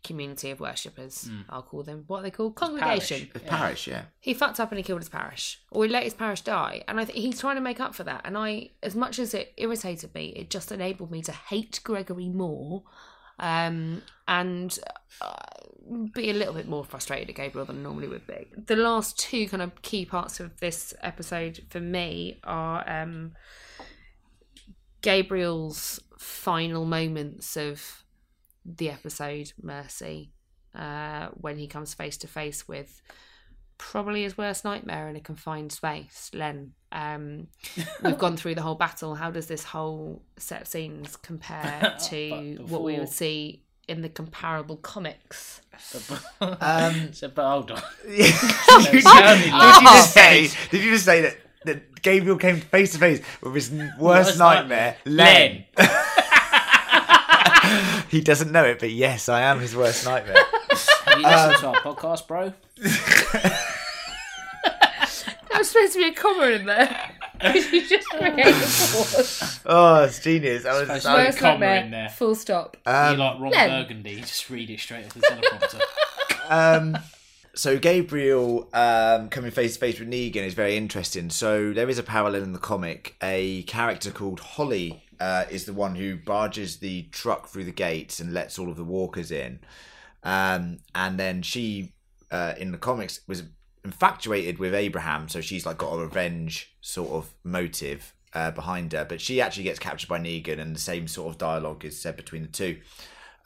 [0.05, 1.29] community of worshippers.
[1.49, 3.29] I'll call them what are they called congregation.
[3.33, 4.03] The parish, yeah.
[4.21, 6.85] He fucked up and he killed his parish, or he let his parish die.
[6.89, 8.23] And I think he's trying to make up for that.
[8.25, 12.29] And I, as much as it irritated me, it just enabled me to hate Gregory
[12.29, 12.85] more,
[13.39, 14.79] um, and
[15.21, 15.35] uh,
[16.13, 18.47] be a little bit more frustrated at Gabriel than I normally would be.
[18.67, 23.33] The last two kind of key parts of this episode for me are um,
[25.03, 28.03] Gabriel's final moments of
[28.77, 30.31] the episode, Mercy,
[30.75, 33.01] uh, when he comes face to face with
[33.79, 36.73] probably his worst nightmare in a confined space, Len.
[36.91, 37.47] Um,
[38.03, 39.15] we've gone through the whole battle.
[39.15, 44.03] How does this whole set of scenes compare to But what we would see in
[44.03, 45.61] the comparable comics?
[46.41, 47.83] Um, so, but hold on.
[48.07, 48.25] did, you,
[49.01, 50.51] sounded did like- you just say?
[50.71, 51.37] Did you just say that?
[51.65, 55.65] That Gabriel came face to face with his worst, Worst nightmare, nightmare.
[55.77, 55.89] Len.
[58.11, 60.37] he doesn't know it, but yes, I am his worst nightmare.
[61.07, 62.53] Have you listened to our podcast, bro?
[65.51, 67.11] There was supposed to be a comma in there.
[67.43, 69.61] you just created a pause.
[69.67, 70.65] Oh, it's genius.
[70.65, 70.81] I was.
[70.83, 72.09] Supposed I Worst comma nightmare, in there.
[72.11, 72.77] Full stop.
[72.87, 73.69] um, you like Ron Len.
[73.71, 74.21] Burgundy?
[74.21, 75.81] Just read it straight off the teleprompter.
[76.49, 76.99] um,
[77.55, 81.29] so Gabriel um, coming face to face with Negan is very interesting.
[81.31, 83.17] So there is a parallel in the comic.
[83.21, 88.21] A character called Holly uh, is the one who barges the truck through the gates
[88.21, 89.61] and lets all of the walkers in.
[90.23, 91.93] Um, and then she,
[92.31, 93.45] uh, in the comics, was
[93.85, 95.29] infatuated with Abraham.
[95.29, 99.05] So she's like got a revenge sort of motive uh, behind her.
[99.05, 102.17] But she actually gets captured by Negan, and the same sort of dialogue is said
[102.17, 102.79] between the two.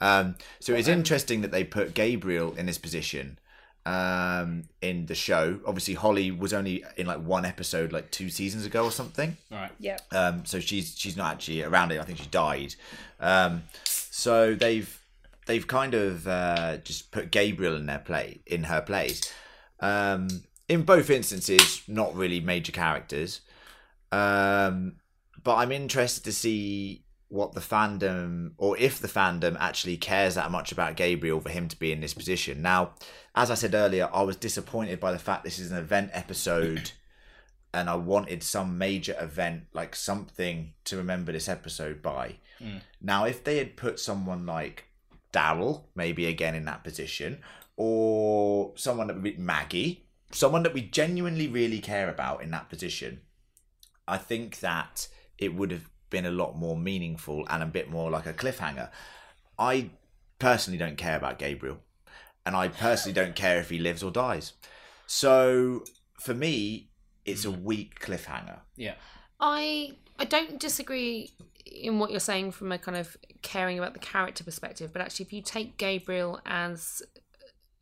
[0.01, 3.39] Um, so it's interesting that they put Gabriel in this position
[3.85, 5.59] um, in the show.
[5.65, 9.37] Obviously, Holly was only in like one episode, like two seasons ago or something.
[9.51, 9.71] right.
[9.79, 9.97] Yeah.
[10.11, 11.99] Um, so she's she's not actually around it.
[11.99, 12.75] I think she died.
[13.19, 14.99] Um, so they've
[15.45, 19.33] they've kind of uh, just put Gabriel in their play in her place.
[19.79, 20.27] Um,
[20.69, 23.41] in both instances, not really major characters.
[24.11, 24.97] Um,
[25.43, 27.03] but I'm interested to see
[27.33, 31.67] what the fandom, or if the fandom actually cares that much about Gabriel for him
[31.67, 32.61] to be in this position.
[32.61, 32.91] Now,
[33.33, 36.91] as I said earlier, I was disappointed by the fact this is an event episode
[37.73, 42.35] and I wanted some major event, like something to remember this episode by.
[42.61, 42.81] Mm.
[43.01, 44.85] Now, if they had put someone like
[45.33, 47.39] Daryl, maybe again in that position,
[47.75, 52.69] or someone that would be Maggie, someone that we genuinely really care about in that
[52.69, 53.21] position,
[54.07, 55.07] I think that
[55.39, 58.89] it would have been a lot more meaningful and a bit more like a cliffhanger.
[59.59, 59.89] I
[60.39, 61.79] personally don't care about Gabriel,
[62.45, 64.53] and I personally don't care if he lives or dies.
[65.07, 65.83] So
[66.19, 66.91] for me,
[67.25, 67.63] it's a mm.
[67.63, 68.59] weak cliffhanger.
[68.77, 68.93] Yeah.
[69.39, 71.31] I I don't disagree
[71.65, 75.25] in what you're saying from a kind of caring about the character perspective, but actually,
[75.25, 77.01] if you take Gabriel as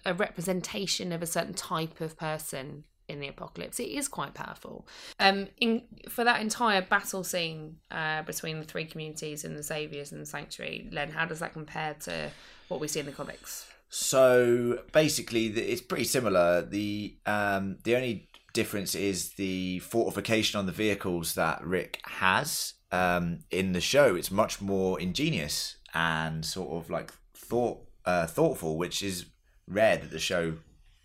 [0.05, 3.79] a representation of a certain type of person in the apocalypse.
[3.79, 4.87] It is quite powerful.
[5.19, 10.11] Um, in for that entire battle scene uh, between the three communities and the Saviors
[10.11, 12.31] and the Sanctuary, Len, how does that compare to
[12.67, 13.67] what we see in the comics?
[13.89, 16.61] So basically, it's pretty similar.
[16.61, 22.73] The um, the only difference is the fortification on the vehicles that Rick has.
[22.91, 28.77] Um, in the show, it's much more ingenious and sort of like thought uh, thoughtful,
[28.77, 29.25] which is
[29.67, 30.55] rare that the show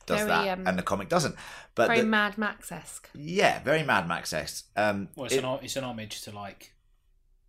[0.07, 1.35] does Very, that um, and the comic doesn't.
[1.75, 3.11] But Very the- Mad Max esque.
[3.15, 4.67] yeah, very Mad Max esque.
[4.77, 6.73] Um, Well, it's, it- an, it's an homage to like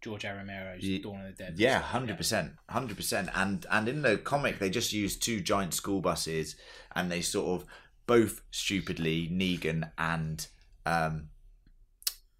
[0.01, 0.29] George A.
[0.33, 1.55] Romero's Ye- Dawn of the Dead.
[1.57, 3.29] Yeah, hundred percent, hundred percent.
[3.35, 6.55] And and in the comic, they just use two giant school buses,
[6.95, 7.67] and they sort of
[8.05, 10.47] both stupidly Negan and
[10.85, 11.29] um,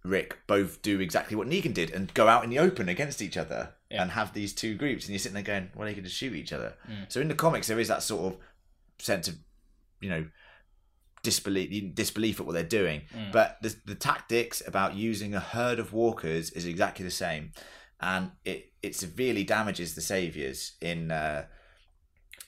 [0.04, 3.36] Rick both do exactly what Negan did and go out in the open against each
[3.36, 4.02] other Yeah.
[4.02, 6.34] and have these two groups, and you're sitting there going, "Well, they could just shoot
[6.34, 7.10] each other." Mm.
[7.12, 8.40] So in the comics, there is that sort of
[8.98, 9.36] sense of,
[10.00, 10.26] you know.
[11.20, 13.32] Disbelief, disbelief at what they're doing, Mm.
[13.32, 17.50] but the the tactics about using a herd of walkers is exactly the same
[18.00, 21.46] and it it severely damages the saviors in uh,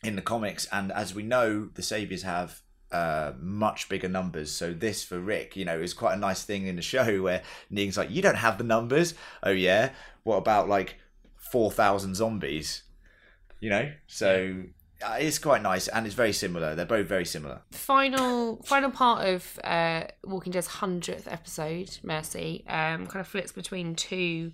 [0.04, 0.66] in the comics.
[0.70, 2.60] And as we know, the saviors have
[2.92, 4.52] uh, much bigger numbers.
[4.52, 7.42] So this for Rick, you know, is quite a nice thing in the show where
[7.72, 9.90] Negan's like, "You don't have the numbers." Oh yeah,
[10.22, 10.96] what about like
[11.50, 12.84] four thousand zombies?
[13.58, 14.62] You know, so.
[15.02, 16.74] Uh, It's quite nice, and it's very similar.
[16.74, 17.62] They're both very similar.
[17.70, 23.94] final final part of uh, Walking Dead's hundredth episode, Mercy, um, kind of flits between
[23.94, 24.52] two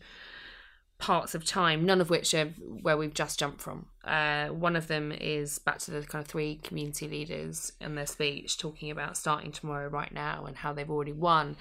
[0.98, 2.46] parts of time, none of which are
[2.82, 3.86] where we've just jumped from.
[4.04, 8.06] Uh, one of them is back to the kind of three community leaders and their
[8.06, 11.56] speech, talking about starting tomorrow right now and how they've already won.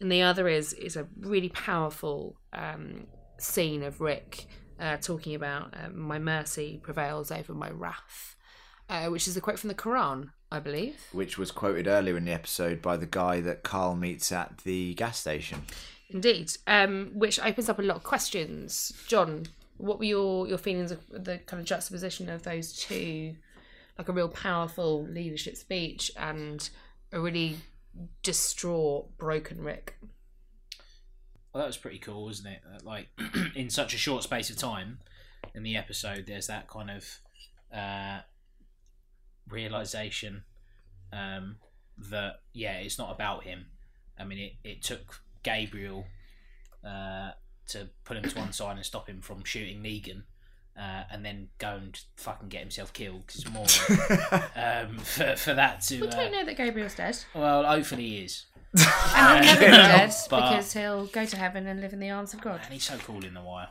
[0.00, 3.06] And the other is is a really powerful um,
[3.38, 4.46] scene of Rick
[4.78, 8.36] uh, talking about uh, my mercy prevails over my wrath,
[8.88, 10.96] uh, which is a quote from the Quran, I believe.
[11.12, 14.94] Which was quoted earlier in the episode by the guy that Carl meets at the
[14.94, 15.62] gas station.
[16.10, 18.92] Indeed, um, which opens up a lot of questions.
[19.08, 19.46] John,
[19.76, 23.36] what were your, your feelings of the kind of juxtaposition of those two,
[23.98, 26.68] like a real powerful leadership speech and
[27.12, 27.56] a really
[28.22, 29.96] distraught, broken Rick?
[31.54, 32.62] Well, that was pretty cool, wasn't it?
[32.70, 33.08] That, Like
[33.54, 34.98] in such a short space of time
[35.54, 37.18] in the episode, there's that kind of
[37.72, 38.20] uh,
[39.48, 40.42] realization
[41.12, 41.56] um,
[42.10, 43.66] that yeah, it's not about him.
[44.18, 46.06] I mean, it, it took Gabriel
[46.84, 47.30] uh,
[47.68, 50.24] to put him to one side and stop him from shooting Negan.
[50.76, 53.62] Uh, and then go and fucking get himself killed because more
[54.56, 57.16] um, for, for that to We uh, don't know that Gabriel's dead.
[57.32, 61.66] well hopefully he is And he'll never be dead But- because he'll go to heaven
[61.66, 62.60] and live in the arms of God.
[62.64, 63.68] and he's so cool in the wire.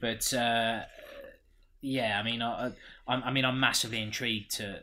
[0.00, 0.80] But uh,
[1.80, 2.72] yeah, I mean, I,
[3.06, 4.82] I, I mean, I'm massively intrigued to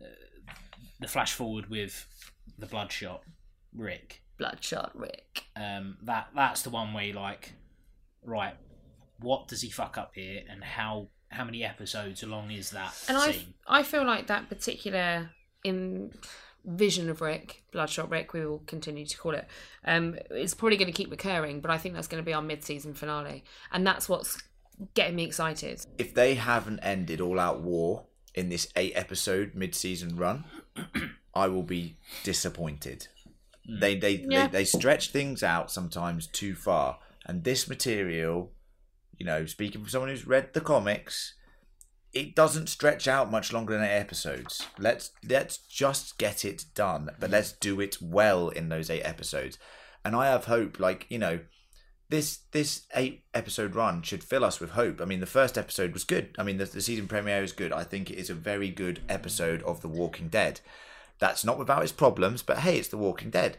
[0.00, 0.04] uh,
[1.00, 2.06] the flash forward with
[2.58, 3.22] the bloodshot
[3.74, 4.22] Rick.
[4.38, 5.44] Bloodshot Rick.
[5.54, 7.52] Um, that that's the one where you're like,
[8.24, 8.54] right,
[9.20, 13.18] what does he fuck up here, and how how many episodes along is that And
[13.18, 13.54] I, scene?
[13.66, 15.30] I feel like that particular
[15.62, 16.12] in
[16.64, 19.46] vision of Rick, Bloodshot Rick, we will continue to call it,
[19.84, 21.60] um, it's probably going to keep recurring.
[21.60, 24.42] But I think that's going to be our mid-season finale, and that's what's
[24.94, 25.84] getting me excited.
[25.98, 28.04] if they haven't ended all out war
[28.34, 30.44] in this eight episode mid season run,
[31.34, 33.08] I will be disappointed.
[33.68, 34.46] They they, Yeah.
[34.46, 38.52] they they stretch things out sometimes too far, and this material,
[39.18, 41.34] you know, speaking from someone who's read the comics,
[42.18, 44.66] it doesn't stretch out much longer than eight episodes.
[44.76, 49.56] Let's let's just get it done, but let's do it well in those eight episodes.
[50.04, 51.38] And I have hope, like you know,
[52.08, 55.00] this this eight episode run should fill us with hope.
[55.00, 56.34] I mean, the first episode was good.
[56.36, 57.72] I mean, the, the season premiere is good.
[57.72, 60.60] I think it is a very good episode of The Walking Dead.
[61.20, 63.58] That's not without its problems, but hey, it's The Walking Dead.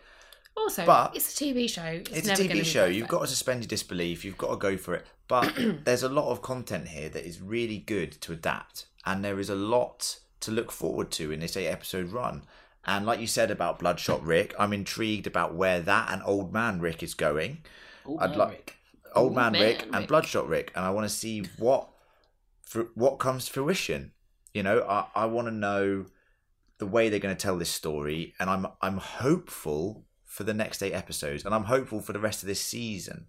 [0.60, 1.84] Also, But- it's a TV show.
[1.84, 2.86] It's, It's, a TV show.
[2.86, 4.24] You've got to suspend your disbelief.
[4.26, 5.06] You've got to go for it.
[5.28, 5.54] But
[5.86, 9.50] there's a lot of content here that is really good to adapt, and there is
[9.50, 12.44] a lot to look forward to in this eight episode run.
[12.86, 16.80] And like you said about Bloodshot Rick, I'm intrigued about where that and Old Man
[16.80, 17.60] Rick is going.
[18.06, 18.76] Old I'd Man like- Rick.
[19.16, 21.90] Old Old Man, Man Rick and Bloodshot Rick, and I want to see what
[22.62, 24.12] for what comes to fruition.
[24.54, 26.06] You know, I, I want to know
[26.78, 30.06] the way they're going to tell this story, and I'm I'm hopeful
[30.40, 33.26] for the next eight episodes, and I'm hopeful for the rest of this season.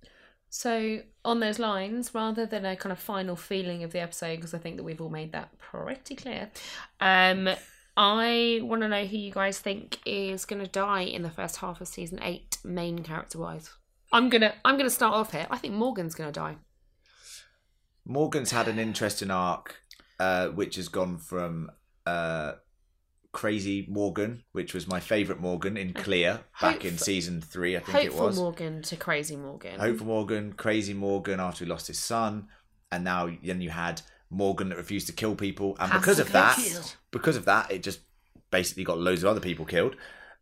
[0.49, 4.55] So, on those lines, rather than a kind of final feeling of the episode, because
[4.55, 6.53] I think that we've all made that pretty clear,
[7.01, 7.49] um,
[7.97, 11.57] I want to know who you guys think is going to die in the first
[11.57, 13.71] half of season eight, main character wise.
[14.13, 15.49] I'm gonna I'm gonna start off here.
[15.51, 16.59] I think Morgan's gonna die.
[18.05, 19.83] Morgan's had an interesting arc,
[20.21, 21.73] uh, which has gone from
[22.07, 22.53] uh,
[23.33, 28.05] Crazy Morgan, which was my favourite Morgan in Clear back in season three, I think
[28.05, 28.37] it was.
[28.37, 28.43] Hopeful.
[28.43, 29.78] Morgan to Crazy Morgan.
[29.78, 32.49] Hopeful Morgan, Crazy Morgan after he lost his son,
[32.91, 36.33] and now then you had Morgan that refused to kill people, and Has because of
[36.33, 36.83] that, kill.
[37.12, 38.01] because of that, it just
[38.51, 39.97] basically got loads of other people killed.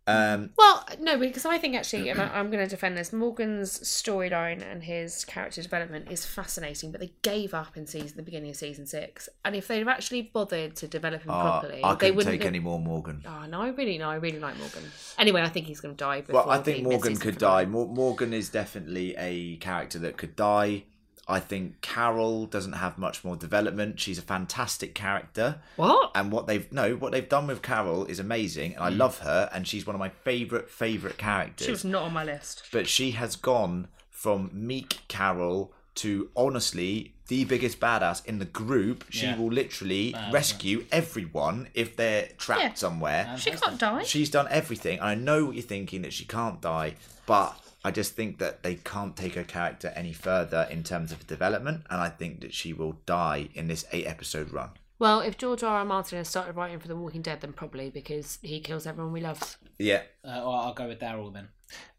[0.08, 3.12] Um, Well, no, because I think actually, and I, I'm going to defend this.
[3.12, 8.22] Morgan's storyline and his character development is fascinating, but they gave up in season the
[8.22, 9.28] beginning of season six.
[9.44, 12.32] And if they'd have actually bothered to develop him uh, properly, I they wouldn't.
[12.32, 13.22] take have- any more Morgan.
[13.26, 14.84] Oh no, I really no, I really like Morgan.
[15.18, 16.24] Anyway, I think he's going to die.
[16.28, 17.66] Well, I think Morgan could die.
[17.66, 20.84] Morgan is definitely a character that could die.
[21.30, 24.00] I think Carol doesn't have much more development.
[24.00, 25.60] She's a fantastic character.
[25.76, 26.10] What?
[26.14, 28.96] and what they've no what they've done with Carol is amazing and I mm.
[28.98, 32.24] love her and she's one of my favorite favorite characters She was not on my
[32.24, 32.64] list.
[32.72, 39.04] but she has gone from meek Carol to honestly the biggest badass in the group
[39.10, 39.36] she Yeah.
[39.36, 42.74] will literally Badass, rescue everyone if they're trapped Yeah.
[42.74, 44.02] somewhere She can't die.
[44.04, 46.94] she's done everything and I know what you're thinking that she can't die
[47.26, 47.54] but
[47.88, 51.84] I just think that they can't take her character any further in terms of development
[51.88, 55.62] and I think that she will die in this eight episode run Well, if George
[55.62, 55.78] R.
[55.78, 55.84] R.
[55.86, 59.22] Martin has started writing for The Walking Dead, then probably because he kills everyone we
[59.22, 59.56] love.
[59.78, 61.48] yeah Uh, well, I'll go with Daryl then.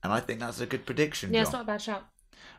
[0.03, 2.03] and I think that's a good prediction Yeah, it's not a bad shout.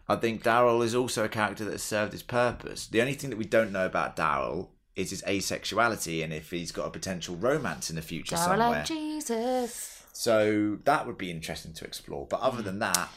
[0.09, 2.89] I think Daryl is also a character that has served his purpose.
[2.89, 6.73] The only thing that we don't know about Daryl is his asexuality and if he's
[6.73, 8.79] got a potential romance in the future Daryl somewhere.
[8.79, 9.97] and Jesus.
[10.13, 12.27] So that would be interesting to explore.
[12.29, 12.47] But Mm.
[12.49, 13.09] other than that,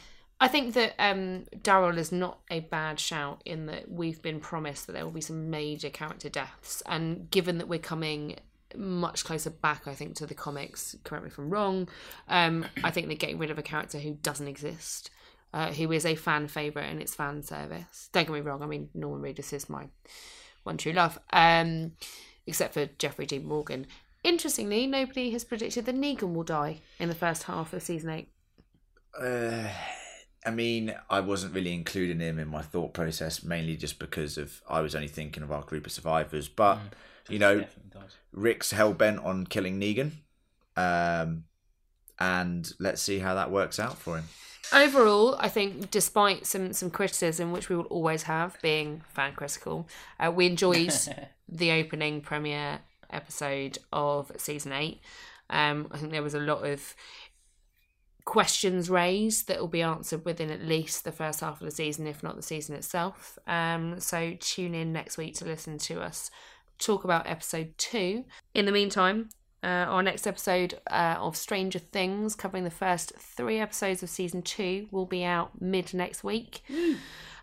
[0.44, 4.86] I think that um, Daryl is not a bad shout in that we've been promised
[4.86, 8.36] that there will be some major character deaths, and given that we're coming
[8.76, 10.96] much closer back, I think, to the comics.
[11.02, 11.88] Correct me if I'm wrong.
[12.28, 15.08] Um, I think they're getting rid of a character who doesn't exist,
[15.54, 18.10] uh, who is a fan favorite and it's fan service.
[18.12, 18.62] Don't get me wrong.
[18.62, 19.88] I mean, Norman Reedus is my
[20.64, 21.92] one true love, um,
[22.46, 23.86] except for Jeffrey Dean Morgan.
[24.22, 28.28] Interestingly, nobody has predicted that Negan will die in the first half of season eight.
[29.18, 29.68] uh,
[30.46, 34.60] I mean, I wasn't really including him in my thought process, mainly just because of
[34.68, 36.48] I was only thinking of our group of survivors.
[36.48, 36.78] But
[37.28, 37.64] you know,
[38.32, 40.12] Rick's hell bent on killing Negan,
[40.76, 41.44] um,
[42.18, 44.24] and let's see how that works out for him.
[44.72, 49.88] Overall, I think despite some some criticism, which we will always have, being fan critical,
[50.20, 50.92] uh, we enjoyed
[51.48, 52.80] the opening premiere
[53.10, 55.00] episode of season eight.
[55.50, 56.94] Um, I think there was a lot of
[58.24, 62.06] questions raised that will be answered within at least the first half of the season,
[62.06, 63.38] if not the season itself.
[63.46, 66.30] Um, so tune in next week to listen to us
[66.78, 68.24] talk about episode two.
[68.54, 69.28] In the meantime,
[69.62, 74.42] uh, our next episode uh, of Stranger Things, covering the first three episodes of season
[74.42, 76.62] two, will be out mid next week.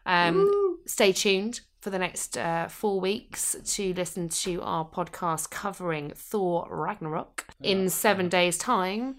[0.05, 6.11] Um, stay tuned for the next uh, four weeks to listen to our podcast covering
[6.15, 7.45] Thor Ragnarok.
[7.61, 9.15] In seven days' time,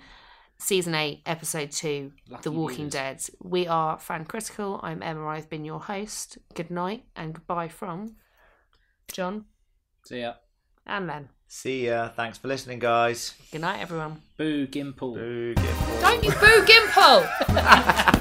[0.62, 2.92] season eight, episode two, Lucky The Walking losers.
[2.92, 3.22] Dead.
[3.42, 4.80] We are fan critical.
[4.82, 5.26] I'm Emma.
[5.26, 6.38] I've been your host.
[6.54, 8.16] Good night and goodbye from
[9.10, 9.46] John
[10.04, 10.34] See ya.
[10.86, 11.28] and Len.
[11.48, 12.08] See ya.
[12.08, 13.34] Thanks for listening, guys.
[13.50, 14.22] Good night, everyone.
[14.38, 15.14] Boo Gimple.
[15.14, 16.00] Boo, Gimple.
[16.00, 18.08] Don't you boo Gimple!